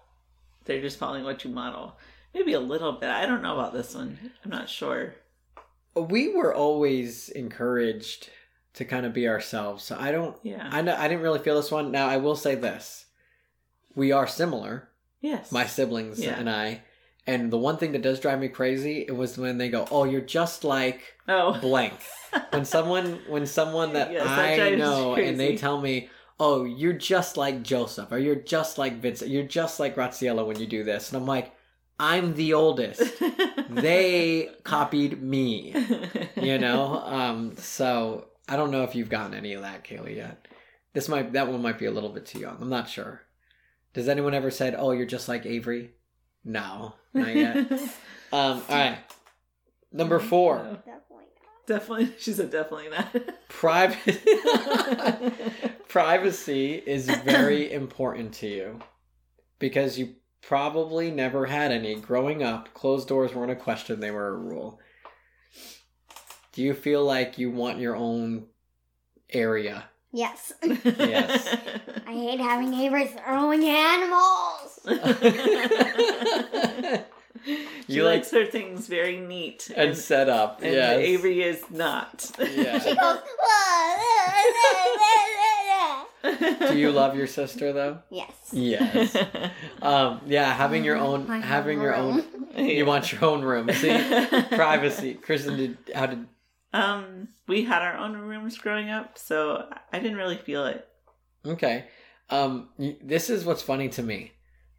[0.64, 1.96] They're just following what you model.
[2.34, 3.08] Maybe a little bit.
[3.08, 4.18] I don't know about this one.
[4.44, 5.14] I'm not sure.
[5.94, 8.28] we were always encouraged
[8.74, 9.84] to kind of be ourselves.
[9.84, 10.36] So I don't.
[10.42, 10.68] Yeah.
[10.70, 11.90] I know I didn't really feel this one.
[11.90, 13.06] Now I will say this:
[13.94, 14.88] we are similar,
[15.20, 15.50] yes.
[15.50, 16.38] my siblings Yeah.
[16.38, 16.82] and I.
[17.28, 20.04] And the one thing that does drive me crazy it was when they go, "Oh,
[20.04, 21.58] you're just like oh.
[21.60, 21.94] blank."
[22.50, 27.36] when someone when someone that Yes, I know and they tell me, "Oh, you're just
[27.36, 31.08] like Joseph," or "You're just like Vincent," "You're just like Graciela when you do this,"
[31.08, 31.52] and I'm like,
[31.98, 33.02] "I'm the oldest.
[33.70, 35.74] they copied me."
[36.36, 37.02] you know?
[37.06, 40.46] Um so i don't know if you've gotten any of that kaylee yet.
[40.92, 42.58] This might that one might be a little bit too young.
[42.60, 43.22] I'm not sure.
[43.94, 45.92] Does anyone ever said oh you're just like avery?
[46.44, 47.70] No not yet.
[48.32, 48.98] Um all right.
[49.92, 50.78] Number four
[51.66, 52.04] Definitely.
[52.06, 53.16] Definitely, she said definitely not.
[53.48, 54.22] private
[55.88, 58.80] privacy is very important to you
[59.58, 64.28] because you probably never had any growing up closed doors weren't a question they were
[64.28, 64.78] a rule
[66.52, 68.46] do you feel like you want your own
[69.30, 70.52] area Yes.
[70.62, 71.56] Yes.
[72.06, 74.80] I hate having neighbors throwing animals.
[77.46, 79.70] She you like likes her things very neat.
[79.76, 80.98] and set up and yes.
[80.98, 82.30] Avery is not.
[82.40, 82.78] Yeah.
[82.80, 83.18] She goes.
[86.68, 88.32] do you love your sister though yes.
[88.50, 89.16] yes
[89.82, 92.24] um yeah having your own My having your own
[92.56, 93.88] you want your own room see
[94.50, 96.26] privacy kristin did how did
[96.72, 100.86] Um, we had our own rooms growing up, so I didn't really feel it.
[101.46, 101.84] okay
[102.28, 102.70] um
[103.02, 104.32] this is what's funny to me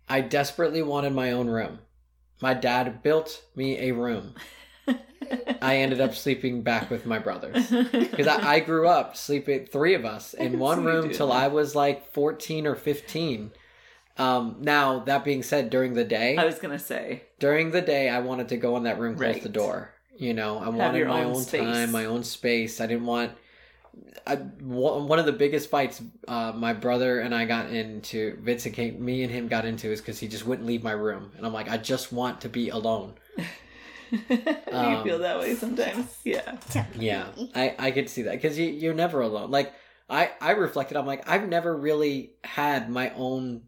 [0.09, 1.79] i desperately wanted my own room
[2.41, 4.33] my dad built me a room
[5.61, 9.93] i ended up sleeping back with my brothers because I, I grew up sleeping three
[9.93, 11.31] of us in one room till.
[11.31, 13.51] I was like 14 or 15
[14.17, 17.23] Um, now that being said, during the day, I was gonna say.
[17.39, 19.43] during the day, I wanted to go in that room, close Right.
[19.43, 19.93] the door.
[20.17, 22.81] You know, I wanted my own own time, my own space.
[22.81, 23.33] I didn't want.
[24.25, 29.03] I, one of the biggest fights uh, my brother and I got into, Vincent came,
[29.03, 31.53] me and him got into, is because he just wouldn't leave my room, and I'm
[31.53, 33.13] like, I just want to be alone.
[34.09, 36.17] Do you Um, feel that way sometimes?
[36.23, 36.57] Yeah.
[36.97, 39.51] Yeah, I I could see that because you you're never alone.
[39.51, 39.73] Like
[40.09, 43.63] I I reflected, I'm like I've never really had my own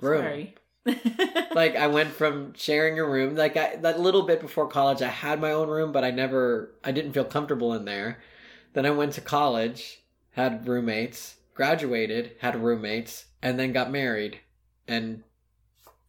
[0.00, 0.22] room.
[0.22, 0.54] Sorry.
[1.54, 5.08] like I went from sharing a room like I, that little bit before college I
[5.08, 8.20] had my own room but I never I didn't feel comfortable in there.
[8.78, 14.38] Then I went to college, had roommates, graduated, had roommates, and then got married
[14.86, 15.24] and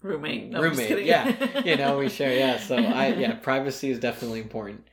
[0.03, 0.51] roommate.
[0.51, 1.03] No, roommate.
[1.03, 1.61] Yeah.
[1.65, 4.85] you know, we share yeah, so I yeah, privacy is definitely important.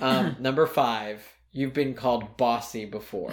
[0.00, 1.22] Um number 5,
[1.52, 3.32] you've been called bossy before.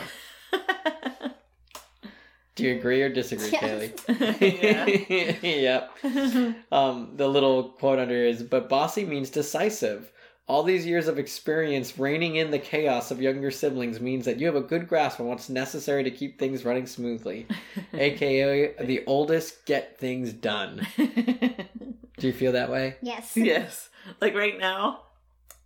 [2.54, 3.94] Do you agree or disagree, Yes.
[4.06, 5.42] Kaylee?
[5.62, 5.90] yep.
[6.04, 6.54] yeah.
[6.72, 10.12] Um, the little quote under is, but bossy means decisive.
[10.48, 14.46] All these years of experience reining in the chaos of younger siblings means that you
[14.46, 17.48] have a good grasp on what's necessary to keep things running smoothly.
[17.94, 20.88] AKA, the oldest get things done.
[20.98, 22.96] Do you feel that way?
[23.02, 23.34] Yes.
[23.36, 23.90] yes.
[24.22, 25.02] Like right now,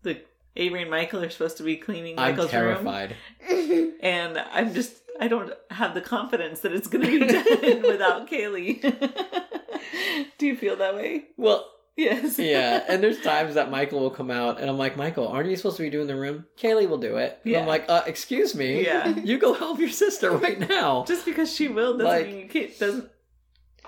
[0.02, 0.20] the
[0.56, 2.84] Avery and Michael are supposed to be cleaning I'm Michael's room.
[2.84, 3.16] terrified.
[4.02, 8.28] And I'm just, I don't have the confidence that it's going to be done without
[8.28, 8.82] Kaylee.
[10.40, 11.26] Do you feel that way?
[11.38, 11.70] Well,
[12.02, 12.40] Yes.
[12.40, 15.56] yeah, and there's times that Michael will come out, and I'm like, Michael, aren't you
[15.56, 16.46] supposed to be doing the room?
[16.58, 17.40] Kaylee will do it.
[17.44, 17.60] And Yeah.
[17.62, 18.84] I'm like, uh, excuse me.
[18.86, 19.08] Yeah.
[19.24, 21.06] You go help your sister right now.
[21.06, 23.10] Just because she will doesn't Like- mean you can't, doesn't,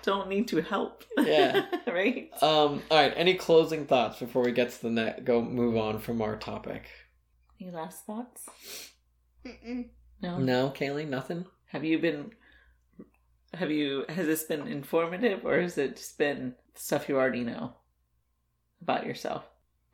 [0.03, 1.03] don't need to help.
[1.17, 1.65] Yeah.
[1.87, 2.29] right?
[2.41, 2.81] Um.
[2.91, 3.13] All right.
[3.15, 5.23] Any closing thoughts before we get to the net?
[5.25, 6.83] Go move on from our topic.
[7.61, 8.45] Any last thoughts?
[9.45, 9.89] Mm-mm.
[10.21, 10.37] No.
[10.39, 11.45] No, Kaylee, nothing.
[11.67, 12.31] Have you been,
[13.53, 17.73] have you, has this been informative or has it just been stuff you already know
[18.83, 19.43] about yourself?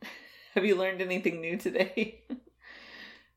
[0.54, 2.22] Have you learned anything new today?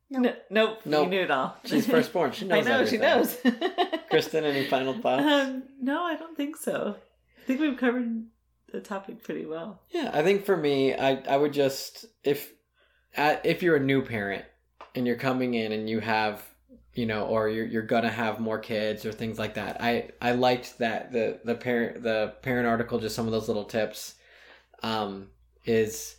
[0.10, 0.20] No.
[0.20, 0.80] No, nope.
[0.86, 1.04] Nope.
[1.06, 1.58] You knew it all.
[1.66, 2.32] She's firstborn.
[2.34, 2.68] She knows.
[2.68, 3.36] I know, she knows.
[4.12, 5.24] Kristin, any final thoughts?
[5.24, 6.98] Um, no, I don't think so.
[7.42, 8.26] I think we've covered
[8.72, 9.82] the topic pretty well.
[9.90, 12.54] Yeah, I think for me, I I would just if
[13.18, 14.46] if you're a new parent
[14.94, 16.44] and you're coming in and you have
[16.94, 19.82] you know or you're you're gonna have more kids or things like that.
[19.82, 23.66] I I liked that the the parent the parent article just some of those little
[23.66, 24.14] tips
[24.84, 25.30] um
[25.66, 26.16] is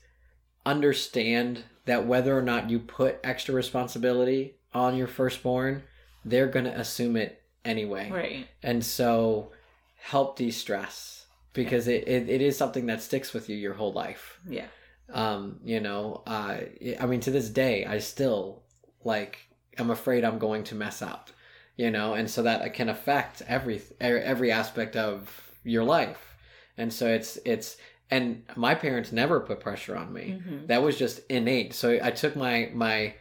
[0.66, 5.82] understand that whether or not you put extra responsibility on your firstborn,
[6.24, 8.46] they're gonna assume it anyway Right.
[8.62, 9.50] and so
[9.96, 14.38] help de-stress because it, it, it is something that sticks with you your whole life
[14.46, 14.66] Yeah.
[15.10, 16.58] um you know uh
[17.00, 18.62] i mean to this day i still
[19.02, 19.38] like
[19.78, 21.30] i'm afraid i'm going to mess up
[21.76, 26.36] you know and so that can affect every every aspect of your life
[26.76, 27.78] and so it's it's
[28.14, 30.66] and my parents never put pressure on me Mhm.
[30.68, 33.14] that was just innate so i took my my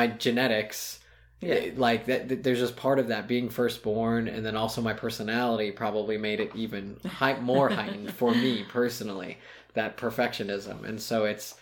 [0.00, 1.00] my genetics
[1.40, 1.70] Yeah.
[1.76, 5.70] like that, that there's just part of that being firstborn and then also my personality
[5.72, 9.32] probably made it even high, more heightened for me personally
[9.74, 11.54] that perfectionism and so it's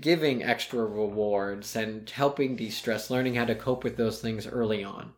[0.00, 5.12] giving extra rewards and helping de-stress learning how to cope with those things early on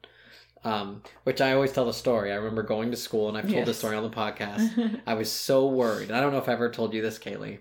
[0.65, 3.67] um, which i always tell the story i remember going to school and i've told
[3.67, 6.11] this story on the podcast I was so worried.
[6.11, 7.59] I don't know if I ever told you this, Kaylee.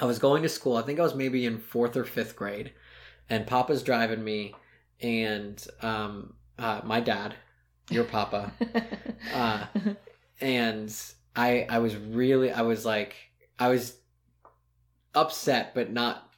[0.00, 0.76] I was going to school.
[0.76, 2.72] I think I was maybe in fourth or fifth grade,
[3.28, 4.54] and Papa's driving me,
[5.00, 7.34] and um, uh, my dad,
[7.90, 8.52] your Papa,
[9.34, 9.66] uh,
[10.40, 10.94] and
[11.36, 13.14] I I was really I was like
[13.58, 13.96] I was
[15.14, 16.30] upset, but not.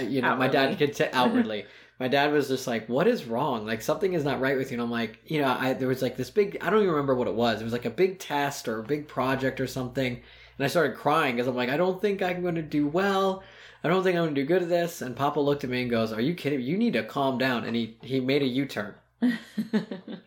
[0.00, 1.64] You know, my dad could say outwardly.
[2.00, 3.66] my dad was just like, "What is wrong?
[3.66, 6.00] Like something is not right with you." And I'm like, you know, I there was
[6.00, 6.56] like this big.
[6.62, 7.60] I don't even remember what it was.
[7.60, 10.14] It was like a big test or a big project or something.
[10.14, 13.42] And I started crying because I'm like, I don't think I'm going to do well.
[13.84, 15.00] I don't think I'm going to do good at this.
[15.00, 16.62] And Papa looked at me and goes, "Are you kidding?
[16.62, 18.94] You need to calm down." And he he made a U-turn.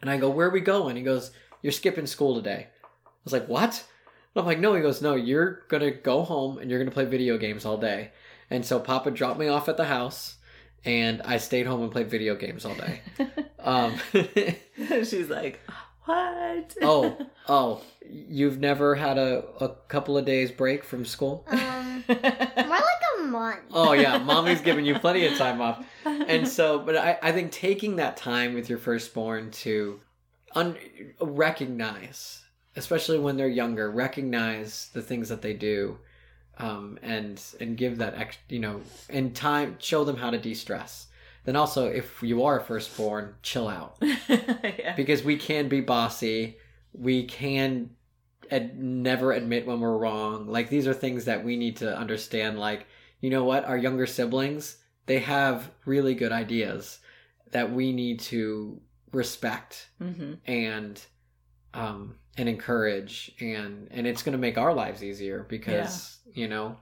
[0.02, 3.34] And I go, "Where are we going?" He goes, "You're skipping school today." I was
[3.34, 3.86] like, "What?"
[4.36, 7.06] And I'm like, "No." He goes, "No, you're gonna go home and you're gonna play
[7.06, 8.12] video games all day."
[8.50, 10.36] And so Papa dropped me off at the house,
[10.86, 13.02] and I stayed home and played video games all day.
[13.66, 13.96] Um,
[14.76, 15.62] She's like,
[16.04, 16.76] what?
[16.82, 17.18] oh,
[17.48, 21.46] oh, you've never had a, a couple of days break from school?
[21.48, 23.62] Um, more like a month.
[23.72, 25.86] Oh yeah, mommy's giving you plenty of time off.
[26.06, 30.02] and so but I, I think taking that time with your firstborn to
[30.56, 30.76] un-
[31.22, 32.44] recognize
[32.76, 35.98] especially when they're younger recognize the things that they do
[36.58, 41.08] um, and and give that ex- you know in time show them how to de-stress
[41.45, 43.97] then also if you are a firstborn chill out
[44.30, 44.93] yeah.
[44.95, 46.58] because we can be bossy
[46.93, 47.89] we can
[48.51, 50.47] ad- never admit when we're wrong.
[50.47, 52.60] Like these are things that we need to understand.
[52.60, 52.86] Like
[53.20, 56.99] you know what, our younger siblings they have really good ideas
[57.51, 58.80] that we need to
[59.12, 61.01] respect hmm and
[61.74, 66.78] um and encourage and and it's going to make our lives easier because you know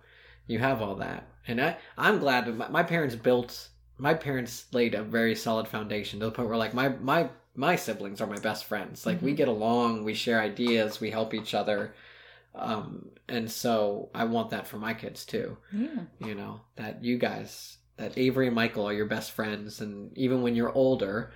[0.47, 1.27] you have all that.
[1.47, 5.67] And i i'm glad that my, my parents built my parents laid a very solid
[5.67, 9.05] foundation to the point where like my my my siblings are my best friends.
[9.05, 9.37] Like we Mhm.
[9.37, 11.93] get along we share ideas we help each other.
[12.55, 15.57] Um and so i want that for my kids too.
[15.73, 16.01] Yeah.
[16.19, 19.81] you know that you guys that avery and michael are your best friends.
[19.81, 21.31] And even when you're older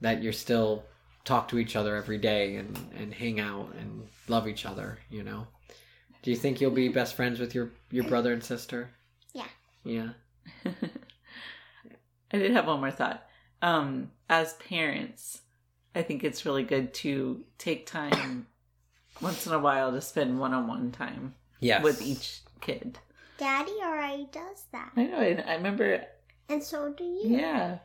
[0.00, 0.84] that you're still
[1.24, 5.22] talk to each other every day and and hang out and love each other you
[5.22, 5.46] know
[6.22, 8.90] do you think you'll be best friends with your your brother and sister
[9.32, 9.46] Yeah.
[9.84, 10.08] yeah
[12.32, 13.26] I did have one more thought.
[13.60, 15.42] Um, as parents,
[15.94, 18.46] I think it's really good to take time
[19.20, 22.98] once in a while to spend one on one time yes with each kid.
[23.38, 24.92] Daddy already does that.
[24.96, 25.18] I know.
[25.18, 26.04] I, I remember.
[26.48, 27.20] And so do you.
[27.36, 27.78] Yeah.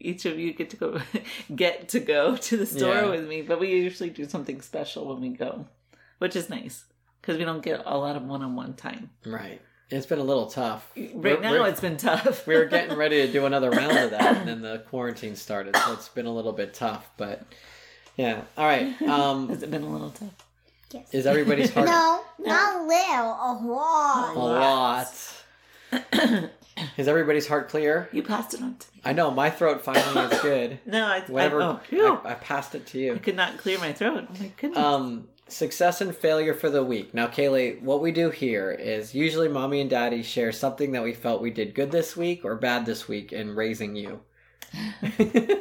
[0.00, 1.00] Each of you get to go
[1.54, 3.06] get to go to the store Yeah.
[3.10, 5.66] with me, but we usually do something special when we go,
[6.18, 6.84] which is nice
[7.20, 9.10] because we don't get a lot of one on one time.
[9.26, 12.46] right it's been a little tough Right We're- now, we're- it's been tough.
[12.46, 15.74] we were getting ready to do another round of that and then the quarantine started
[15.76, 17.42] so it's been a little bit tough but
[18.16, 20.34] yeah all right um Has it been a little tough?
[20.92, 21.08] Yes.
[21.14, 24.36] is everybody's heart No, not little, a lot.
[24.36, 25.08] a lot.
[26.96, 29.00] is everybody's heart clear You passed it on to me.
[29.04, 30.80] I know my throat finally is good.
[30.86, 32.14] No, I, Whatever, I, oh, phew.
[32.24, 33.14] I, I passed it to you.
[33.14, 34.26] I could not clear my throat.
[34.28, 34.78] Oh my goodness.
[34.78, 37.14] Um, success and failure for the week.
[37.14, 41.12] Now, Kaylee, what we do here is usually mommy and daddy share something that we
[41.14, 44.20] felt we did good this week or bad this week in raising you.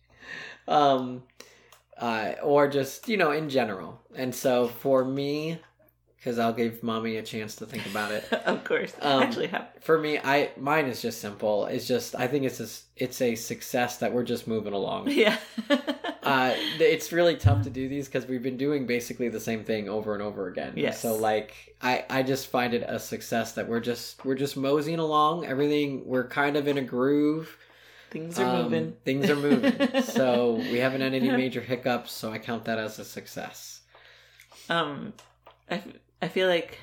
[0.68, 1.22] um,
[1.98, 4.00] uh, or just you know in general.
[4.14, 5.58] And so for me,
[6.20, 8.30] because I'll give mommy a chance to think about it.
[8.44, 8.92] of course.
[9.00, 9.68] um, actually have.
[9.80, 11.64] For me, I mine is just simple.
[11.66, 12.68] It's just I think it's a,
[13.02, 15.08] it's a success that we're just moving along.
[15.10, 15.38] Yeah.
[16.22, 19.88] uh, it's really tough to do these because we've been doing basically the same thing
[19.88, 20.74] over and over again.
[20.76, 21.00] Yes.
[21.00, 24.98] So like, I I just find it a success that we're just we're just moseying
[24.98, 25.46] along.
[25.46, 27.56] Everything we're kind of in a groove.
[28.10, 28.96] Things are Um, moving.
[29.04, 30.02] Things are moving.
[30.02, 32.10] so we haven't had any major hiccups.
[32.12, 33.80] So I count that as a success.
[34.68, 35.12] um,
[35.70, 35.80] I,
[36.22, 36.78] I feel like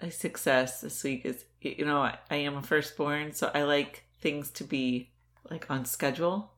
[0.00, 4.04] a success this week is you know I, I am a firstborn, so I like
[4.20, 5.10] things to be
[5.50, 6.52] like on schedule.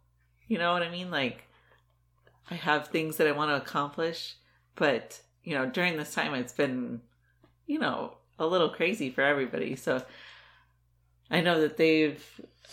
[0.49, 1.11] You know what I mean?
[1.11, 1.45] Like
[2.51, 4.37] I have things that I want to accomplish,
[4.75, 7.01] but you know during this time it's been
[7.67, 9.77] you know a little crazy for everybody.
[9.77, 10.03] So
[11.31, 12.25] I know that they've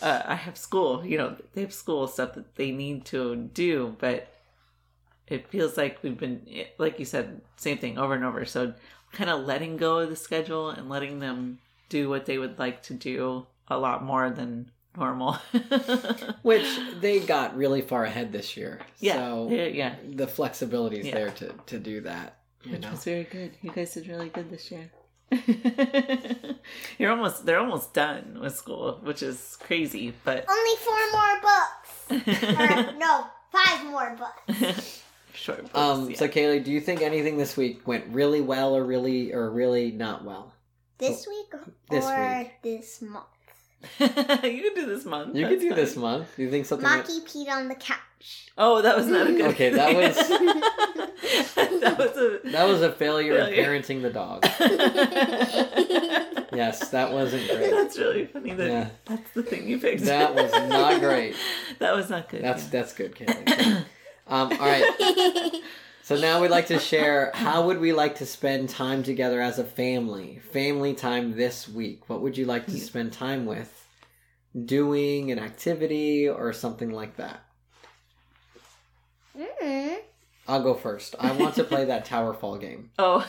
[0.02, 1.04] uh, I have school.
[1.04, 4.28] You know they have school stuff that they need to do, but
[5.26, 6.46] it feels like we've been
[6.78, 8.74] like you said same thing over and over so
[9.14, 11.58] kind of letting go of the schedule and letting them
[11.88, 15.32] do what they would like to do a lot more than normal
[16.42, 16.66] Which
[17.00, 18.80] they got really far ahead this year.
[19.00, 21.14] yeah So yeah, yeah the flexibility is Yeah.
[21.14, 22.36] there to to do that.
[22.64, 22.90] You which know.
[22.92, 24.90] was very good you guys did really good this year
[26.98, 31.90] you're almost they're almost done with school which is crazy but Only four more books.
[32.60, 35.02] Or, no, five more books.
[35.34, 36.16] Short books, Um, yeah.
[36.16, 39.90] so Kaylee, do you think anything this week went really well or really or really
[39.92, 40.52] not well?
[40.98, 42.52] This week or This week.
[42.62, 43.24] this month?
[44.00, 46.28] you can do this month You could that's do this month.
[46.36, 48.48] Do you think something went Maki peed on the couch.
[48.56, 50.16] oh that was not a good Okay, that was-
[51.54, 53.74] that was a That was a failure, Failure.
[53.74, 54.44] in parenting the dog.
[56.54, 57.70] Yes, that wasn't great.
[57.72, 58.54] That's really funny.
[58.54, 58.88] That Yeah.
[59.06, 60.04] that's the thing you picked.
[60.04, 61.34] That was not great.
[61.80, 62.42] that was not good.
[62.42, 62.70] That's yeah.
[62.70, 63.84] that's good, Kaylee.
[64.26, 65.62] Um, all right.
[66.04, 69.58] So now we'd like to share how would we like to spend time together as
[69.58, 70.38] a family?
[70.52, 72.10] Family time this week.
[72.10, 73.88] What would you like to spend time with?
[74.66, 77.42] Doing an activity or something like that?
[79.34, 79.96] mm
[80.46, 81.14] I'll go first.
[81.18, 82.90] I want to play that TowerFall game.
[82.98, 83.26] oh,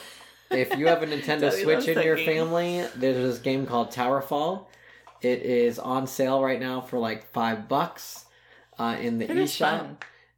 [0.52, 2.26] If you have a Nintendo Switch in your game.
[2.26, 4.66] family, there's this game called TowerFall.
[5.22, 8.26] It is on sale right now for like five bucks
[8.78, 9.96] uh, in the it eShop.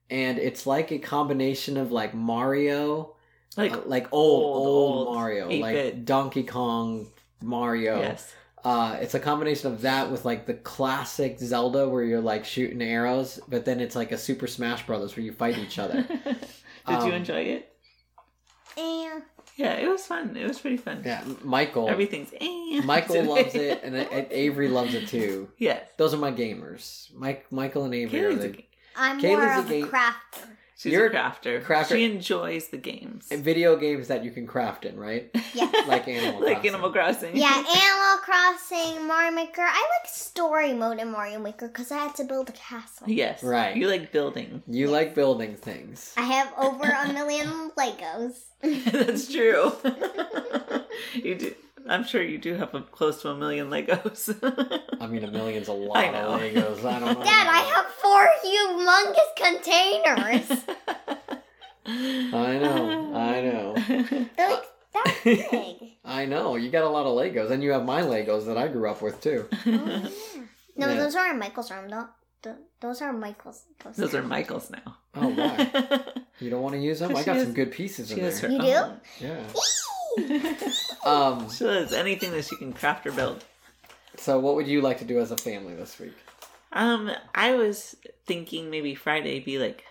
[0.10, 3.16] And it's like a combination of like Mario,
[3.56, 5.62] Like uh, like old old, old, old, Mario, 8-bit.
[5.62, 7.08] like Donkey Kong
[7.42, 8.00] Mario.
[8.00, 8.34] yes,
[8.64, 12.82] Uh, it's a combination of that with like the classic Zelda where you're like shooting
[12.82, 16.02] arrows, but then it's like a Super Smash Brothers where you fight each other.
[16.26, 16.38] Did
[16.88, 17.72] you Um, enjoy it?
[18.78, 19.24] And
[19.56, 20.36] Yeah, it was fun.
[20.38, 21.02] It was pretty fun.
[21.06, 21.90] yeah, Michael.
[21.90, 22.32] Everything's.
[22.40, 22.82] Eh.
[22.86, 25.50] Michael loves it, and, and Avery loves it too.
[25.58, 25.90] Yes.
[25.98, 27.12] Those are my gamers.
[27.16, 28.64] Mike, Michael, and Avery are Kaylee's a the.
[28.98, 29.04] Game.
[29.06, 30.48] I'm Kaylee's more a of a game- crafter.
[30.80, 31.64] She's You're a crafter.
[31.64, 33.30] crafter- She enjoys the games.
[33.32, 35.28] Video games that you can craft in, right?
[35.56, 35.72] Yeah.
[35.88, 36.68] Like Animal like Crossing.
[36.70, 37.36] Animal Crossing.
[37.36, 39.62] Yeah, Animal Crossing, Mario Maker.
[39.64, 39.74] I
[40.04, 43.10] like story mode in Mario Maker because I had to build a castle.
[43.10, 43.42] Yes.
[43.42, 43.76] Right.
[43.76, 44.62] You like building.
[44.68, 46.14] You like building things.
[46.16, 48.36] I have over a million Legos.
[48.62, 49.72] That's true.
[51.16, 51.56] you do.
[51.90, 54.30] I'm sure you do have a, close to a million Legos.
[55.02, 56.38] I mean, a million's a lot I of know.
[56.46, 56.86] Legos.
[56.86, 57.24] I don't know.
[57.24, 60.66] Dad, I have four humongous containers.
[62.34, 63.16] I know.
[63.16, 63.74] I know.
[64.38, 64.64] They're like
[64.94, 65.78] that big.
[66.04, 66.56] I know.
[66.56, 69.02] You got a lot of Legos, and you have my Legos that I grew up
[69.02, 69.48] with too.
[69.52, 70.10] Oh, yeah.
[70.76, 70.96] No, Yeah.
[70.96, 71.90] those are in Michael's room.
[71.90, 72.08] Though.
[72.44, 73.64] Th- Those are Michael's.
[73.96, 74.98] Those are Michael's now.
[75.16, 76.04] Oh, why?
[76.40, 77.12] You don't want to use them?
[77.16, 78.58] I got has- some good pieces in She has her there.
[78.58, 79.26] You do?
[79.26, 79.44] Yeah.
[81.08, 81.50] Um.
[81.50, 83.44] she has anything that she can craft or build.
[84.18, 86.14] So, what would you like to do as a family this week?
[86.74, 87.96] Um, I was
[88.26, 89.84] thinking maybe Friday be like,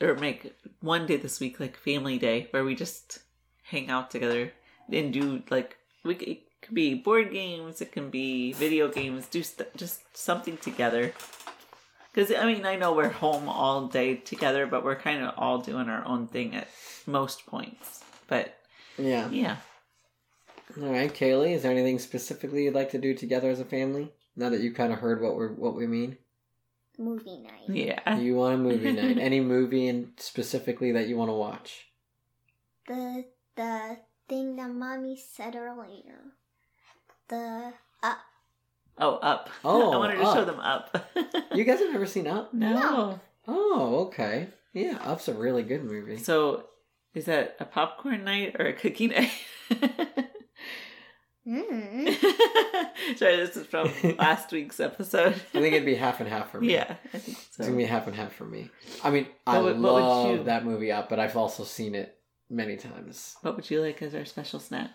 [0.00, 3.18] or make one day this week like family day where we just
[3.64, 4.52] hang out together
[4.92, 9.42] and do like we it could be board games, it can be video games, do
[9.42, 11.12] st- just something together.
[12.12, 15.58] Because I mean, I know we're home all day together, but we're kind of all
[15.58, 16.68] doing our own thing at
[17.06, 18.02] most points.
[18.28, 18.56] But
[18.96, 19.28] Yeah.
[19.30, 19.56] yeah,
[20.80, 21.54] All right, Kaylee.
[21.54, 24.12] Is there anything specifically you'd like to do together as a family?
[24.36, 26.16] Now that you kind of heard what we are what we mean,
[26.96, 27.68] Movie night.
[27.68, 28.18] yeah.
[28.18, 29.18] you want a movie night?
[29.20, 31.86] Any movie and specifically that you want to watch?
[32.86, 33.24] The
[33.56, 33.96] the
[34.28, 36.20] thing that mommy said earlier.
[37.28, 37.72] The
[38.02, 38.14] uh
[39.00, 39.50] Oh, up.
[39.64, 40.96] Oh, I wanted to show them up.
[41.54, 42.52] You guys have never seen Up?
[42.54, 43.18] no.
[43.48, 44.48] Oh, okay.
[44.74, 46.18] Yeah, Up's a really good movie.
[46.18, 46.66] So,
[47.14, 49.30] is that a popcorn night or a cookie night?
[51.48, 52.14] Mm,
[53.16, 55.32] Sorry, this is from last week's episode.
[55.32, 56.72] I think it'd be half and half for me.
[56.74, 58.68] Yeah, I think It's gonna be half and half for me.
[59.02, 61.64] I mean, I What would- what would love you- that movie Up, but I've also
[61.64, 62.18] seen it
[62.50, 63.36] many times.
[63.40, 64.90] What would you like as our special snack?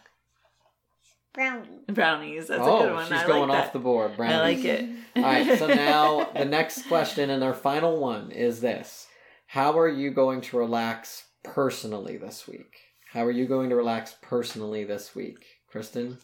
[1.33, 1.67] Brownies.
[1.87, 2.47] Brownies.
[2.47, 3.03] That's oh, a good one.
[3.05, 3.73] she's I going like off that.
[3.73, 4.15] the board.
[4.15, 4.35] Brownies.
[4.35, 4.89] I like it.
[5.15, 9.07] All right, so now the next question and our final one is this:
[9.47, 12.75] How are you going to relax personally this week?
[13.11, 15.43] How are you going to relax personally this week,
[15.73, 16.17] Kristin?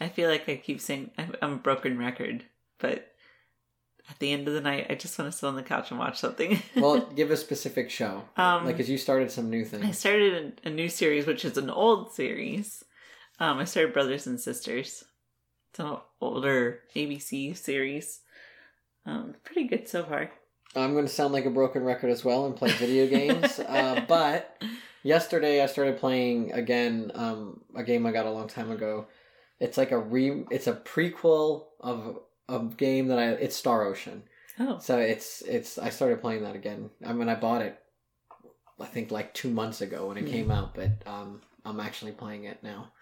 [0.00, 2.44] I feel like I keep saying I'm, I'm a broken record,
[2.78, 3.12] but
[4.08, 6.00] at the end of the night, I just want to sit on the couch and
[6.00, 6.60] watch something.
[6.76, 8.24] Well, give a specific show.
[8.36, 9.84] Um, like, as you started some new things.
[9.84, 12.82] I started a, a new series, which is an old series.
[13.38, 15.04] Um, I started Brothers and Sisters.
[15.70, 18.20] It's an older ABC series.
[19.06, 20.30] Um, pretty good so far.
[20.74, 23.58] I'm going to sound like a broken record as well and play video games.
[23.68, 24.62] uh, but
[25.02, 29.06] yesterday I started playing again um, a game I got a long time ago.
[29.60, 30.44] It's like a re.
[30.50, 33.28] It's a prequel of a game that I.
[33.32, 34.22] It's Star Ocean.
[34.58, 35.78] Oh, So it's it's.
[35.78, 36.90] I started playing that again.
[37.06, 37.78] I mean, I bought it.
[38.80, 40.30] I think like two months ago when it Hmm.
[40.30, 42.92] came out, but um, I'm actually playing it now.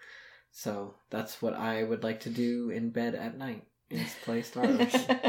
[0.51, 4.65] So that's what I would like to do in bed at night is play Star
[4.67, 5.05] Ocean.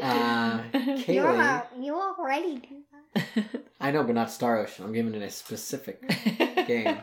[0.00, 2.82] Uh, You Kaylee, are you already do
[3.14, 3.44] that.
[3.80, 4.84] I know, but not Star Ocean.
[4.84, 6.02] I'm giving it a specific.
[6.66, 6.98] Game.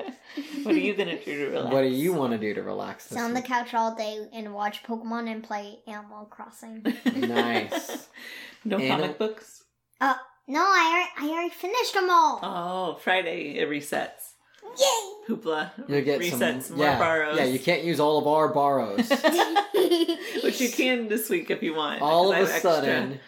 [0.63, 1.71] What are you gonna do to relax?
[1.73, 3.45] What do you want to do to relax this Sit on the week?
[3.49, 6.83] couch all day and watch Pokemon and play Animal Crossing.
[7.15, 8.07] Nice.
[8.65, 9.63] no Anna- comic books.
[9.99, 10.15] Uh,
[10.47, 12.39] No, I already, I already finished them all.
[12.43, 14.33] Oh, Friday it resets.
[14.79, 15.35] Yay!
[15.35, 16.77] Hoopla You'll get resets some.
[16.77, 17.37] more yeah, borrows.
[17.37, 17.45] yeah.
[17.45, 19.09] You can't use all of our borrows.
[20.43, 22.01] Which you can this week if you want.
[22.01, 23.19] all of a 'cause I sudden,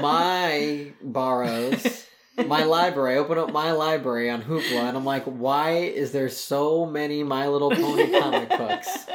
[0.00, 2.03] my borrows,
[2.36, 3.14] my library.
[3.14, 7.22] I open up my library on Hoopla, and I'm like, why is there so many
[7.22, 9.06] My Little Pony comic books?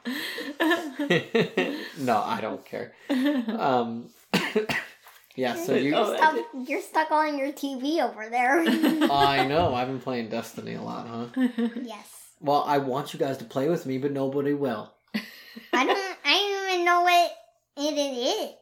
[1.98, 2.92] no, I don't care.
[3.08, 4.10] Um,
[5.36, 5.54] yeah.
[5.56, 5.94] So you.
[5.94, 6.36] Oh, you're, stuck,
[6.68, 8.60] you're stuck on your TV over there.
[9.10, 9.74] I know.
[9.74, 11.26] I've been playing Destiny a lot, huh?
[11.82, 12.08] yes.
[12.40, 14.92] Well, I want you guys to play with me, but nobody will.
[15.72, 16.16] I don't.
[16.24, 17.32] I don't even know what
[17.76, 18.54] it, it is.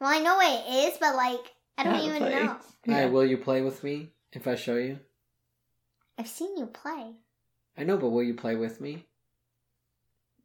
[0.00, 1.40] Well, I know what it is, but like
[1.78, 2.30] I don't even play.
[2.30, 2.56] know.
[2.88, 4.98] All right, will you play with me if I show you?
[6.18, 7.12] I've seen you play.
[7.76, 9.06] I know, but will you play with me?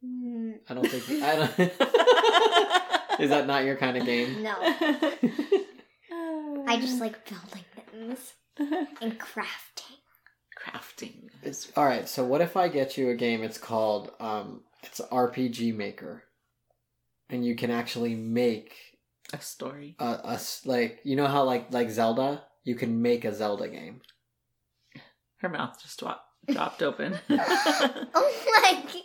[0.04, 1.22] Mm, I don't think.
[1.22, 1.58] I don't.
[3.20, 4.42] Is that not your kind of game?
[4.42, 4.54] no,
[6.66, 8.34] I just like building things
[9.00, 9.98] and crafting.
[10.56, 11.28] crafting.
[11.42, 12.08] It's all right.
[12.08, 13.42] So what if I get you a game?
[13.42, 16.22] It's called um, it's RPG Maker,
[17.28, 18.87] and you can actually make
[19.32, 19.94] A story.
[19.98, 22.42] a, a s- like you know how like like Zelda.
[22.64, 24.00] You can make a Zelda game.
[25.38, 27.18] Her mouth just dropped, dropped open.
[27.30, 28.82] oh my!
[28.92, 29.04] g-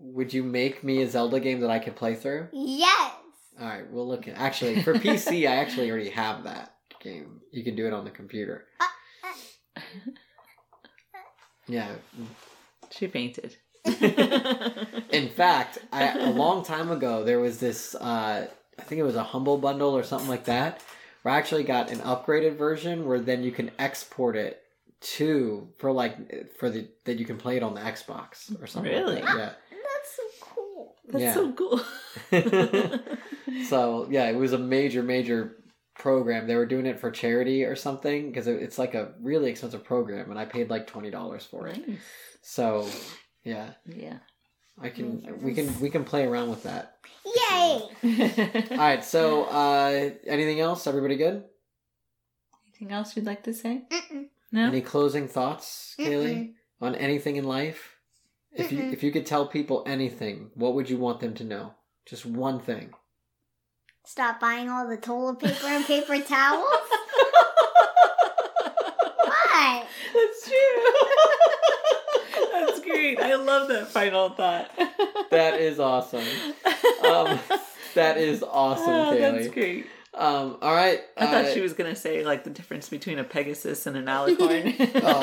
[0.00, 2.48] Would you make me a Zelda game that I could play through?
[2.52, 3.12] Yes.
[3.60, 4.36] All right, we'll look at.
[4.36, 7.40] Actually, for PC, I actually already have that game.
[7.52, 8.64] You can do it on the computer.
[11.68, 11.88] Yeah.
[12.90, 13.56] She fainted.
[15.10, 17.94] In fact, I, a long time ago, there was this.
[17.94, 18.46] Uh,
[18.78, 20.82] I think it was a humble bundle or something like that.
[21.22, 24.62] Where I actually got an upgraded version where then you can export it
[25.00, 28.92] to for like for the that you can play it on the Xbox or something.
[28.92, 29.20] like Really?
[29.20, 29.58] that.
[29.70, 30.94] That's so cool.
[31.08, 31.34] That's Yeah.
[31.34, 31.80] so cool.
[32.30, 32.98] Yeah.
[33.68, 35.56] so yeah, it was a major major
[35.98, 36.46] program.
[36.46, 40.30] They were doing it for charity or something because it's like a really expensive program,
[40.30, 41.86] and I paid like twenty dollars for it.
[41.86, 41.98] Nice.
[42.42, 42.88] So
[43.44, 44.18] yeah, Yeah.
[44.80, 46.98] I can we can we can play around with that.
[47.24, 47.88] Yay!
[48.72, 49.04] All right.
[49.04, 50.86] So uh, anything else?
[50.86, 51.44] Everybody good?
[52.66, 53.84] Anything else you'd like to say?
[53.90, 54.26] Mm-mm.
[54.52, 54.66] No.
[54.66, 57.96] Any closing thoughts, Kaylee, on anything in life?
[58.52, 58.92] If you Mm-mm.
[58.92, 61.74] if you could tell people anything, what would you want them to know?
[62.04, 62.92] Just one thing.
[64.04, 66.68] Stop buying all the toilet paper and paper towels.
[69.56, 69.86] What?
[70.14, 70.82] That's true.
[72.52, 72.80] That's
[73.14, 73.20] great.
[73.20, 74.70] I love that final thought.
[75.30, 76.24] That is awesome.
[77.04, 77.38] Um,
[77.94, 79.20] that is awesome, Oh, Kaylee.
[79.42, 79.86] That's great.
[80.14, 81.00] Um, all right.
[81.16, 84.06] I thought uh, she was gonna say like the difference between a Pegasus and an
[84.06, 84.74] alicorn.
[85.02, 85.22] Oh,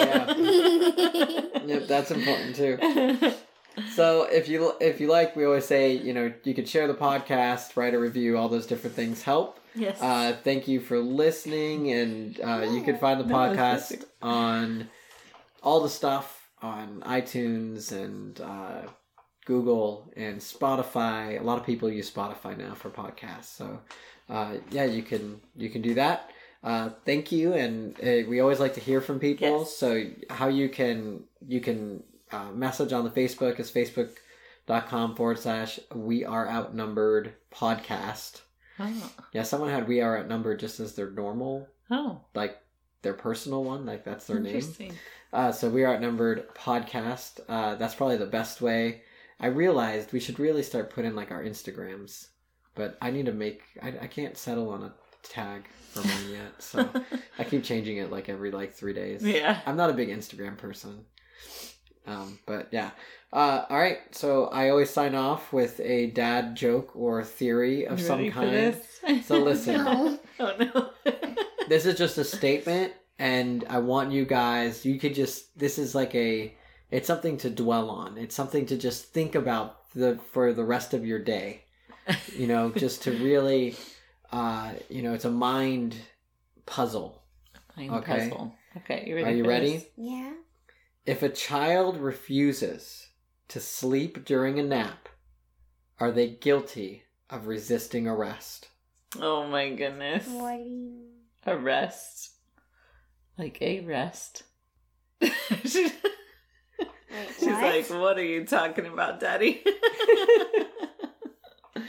[1.57, 1.63] yeah.
[1.65, 3.33] Yep, that's important too.
[3.95, 6.93] So if you if you like, we always say you know you could share the
[6.93, 9.59] podcast, write a review, all those different things help.
[9.73, 9.99] yes.
[10.01, 14.89] Uh, thank you for listening, and uh, you can find the podcast on
[15.63, 18.87] all the stuff on iTunes and uh,
[19.45, 21.39] Google and Spotify.
[21.39, 23.81] A lot of people use Spotify now for podcasts, so
[24.29, 26.31] uh, yeah, you can you can do that.
[26.63, 29.59] Uh, thank you, and uh, we always like to hear from people.
[29.59, 29.75] Yes.
[29.75, 35.79] So how you can you can uh, message on the Facebook is facebook.com forward slash
[35.93, 38.41] we are outnumbered podcast.
[38.79, 39.11] oh.
[39.33, 42.21] Yeah, someone had we are outnumbered just as their normal, oh.
[42.33, 42.57] like
[43.01, 44.63] their personal one, like that's their name.
[45.33, 47.39] Uh, so we are outnumbered podcast.
[47.49, 49.01] Uh, that's probably the best way.
[49.39, 52.27] I realized we should really start putting like our Instagrams,
[52.75, 53.63] but I need to make.
[53.81, 56.87] I, I can't settle on a tag for mine yet, so
[57.39, 59.23] I keep changing it like every like three days.
[59.23, 59.59] Yeah.
[59.65, 61.05] I'm not a big Instagram person.
[62.05, 62.91] Um, but yeah.
[63.31, 63.99] Uh, all right.
[64.11, 68.79] So I always sign off with a dad joke or theory of some kind.
[69.23, 69.75] So listen.
[69.83, 70.19] No.
[70.39, 70.55] oh
[71.05, 71.11] no.
[71.69, 72.93] This is just a statement,
[73.23, 74.85] and I want you guys.
[74.85, 75.57] You could just.
[75.57, 76.53] This is like a.
[76.91, 78.17] It's something to dwell on.
[78.17, 81.63] It's something to just think about the for the rest of your day.
[82.35, 83.77] You know, just to really.
[84.29, 85.95] Uh, you know, it's a mind
[86.65, 87.23] puzzle.
[87.77, 88.29] Mind Okay.
[88.29, 88.53] puzzle.
[88.77, 89.27] Okay, you ready?
[89.27, 89.87] Are you ready?
[89.95, 90.33] Yeah.
[91.05, 93.07] If a child refuses
[93.47, 95.07] to sleep during a nap,
[95.97, 98.67] are they guilty of resisting arrest?
[99.21, 100.27] Oh my goodness.
[100.27, 101.05] What you?
[101.47, 102.32] Arrest.
[103.37, 104.43] Like a rest.
[105.21, 105.31] Wait,
[105.63, 105.91] She's
[107.41, 107.61] what?
[107.61, 109.61] like, "What are you talking about, Daddy?"
[111.75, 111.81] Do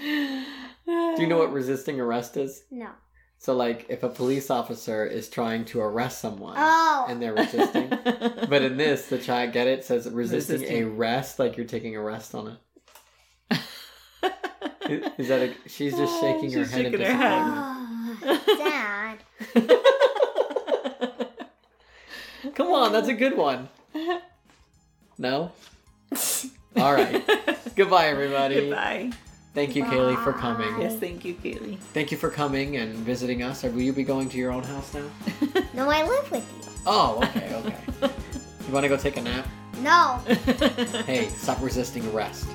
[1.19, 2.65] you know what resisting arrest is?
[2.71, 2.89] No.
[3.39, 7.07] So, like, if a police officer is trying to arrest someone Oh.
[7.09, 7.89] and they're resisting,
[8.49, 10.97] but in this, the child get it says resisting, a Resisting.
[10.97, 12.59] rest, like you're taking a rest on it.
[14.89, 15.55] Is, is that a?
[15.69, 16.87] She's just oh, shaking her She's head.
[16.87, 18.19] in shaking her head.
[18.21, 18.43] disappointment.
[18.47, 19.15] Oh,
[19.55, 19.81] Dad.
[22.55, 23.69] Come on, that's a good one.
[25.19, 25.53] No.
[26.77, 27.23] All right.
[27.77, 28.55] Goodbye, everybody.
[28.57, 29.11] Goodbye.
[29.55, 30.81] Thank you, Kaylee, for coming.
[30.81, 31.79] Yes, thank you, Kaylee.
[31.79, 33.65] Thank you for coming and visiting us.
[33.65, 35.05] Or will you be going to your own house now?
[35.75, 36.71] No, I live with you.
[36.87, 37.77] Oh, okay, okay.
[38.67, 39.47] You want to go take a nap?
[39.81, 40.21] No,
[41.05, 42.47] Hey, stop resisting arrest.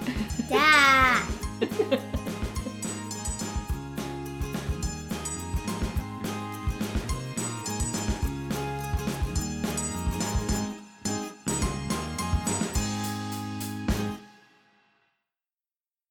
[0.48, 1.26] Dad.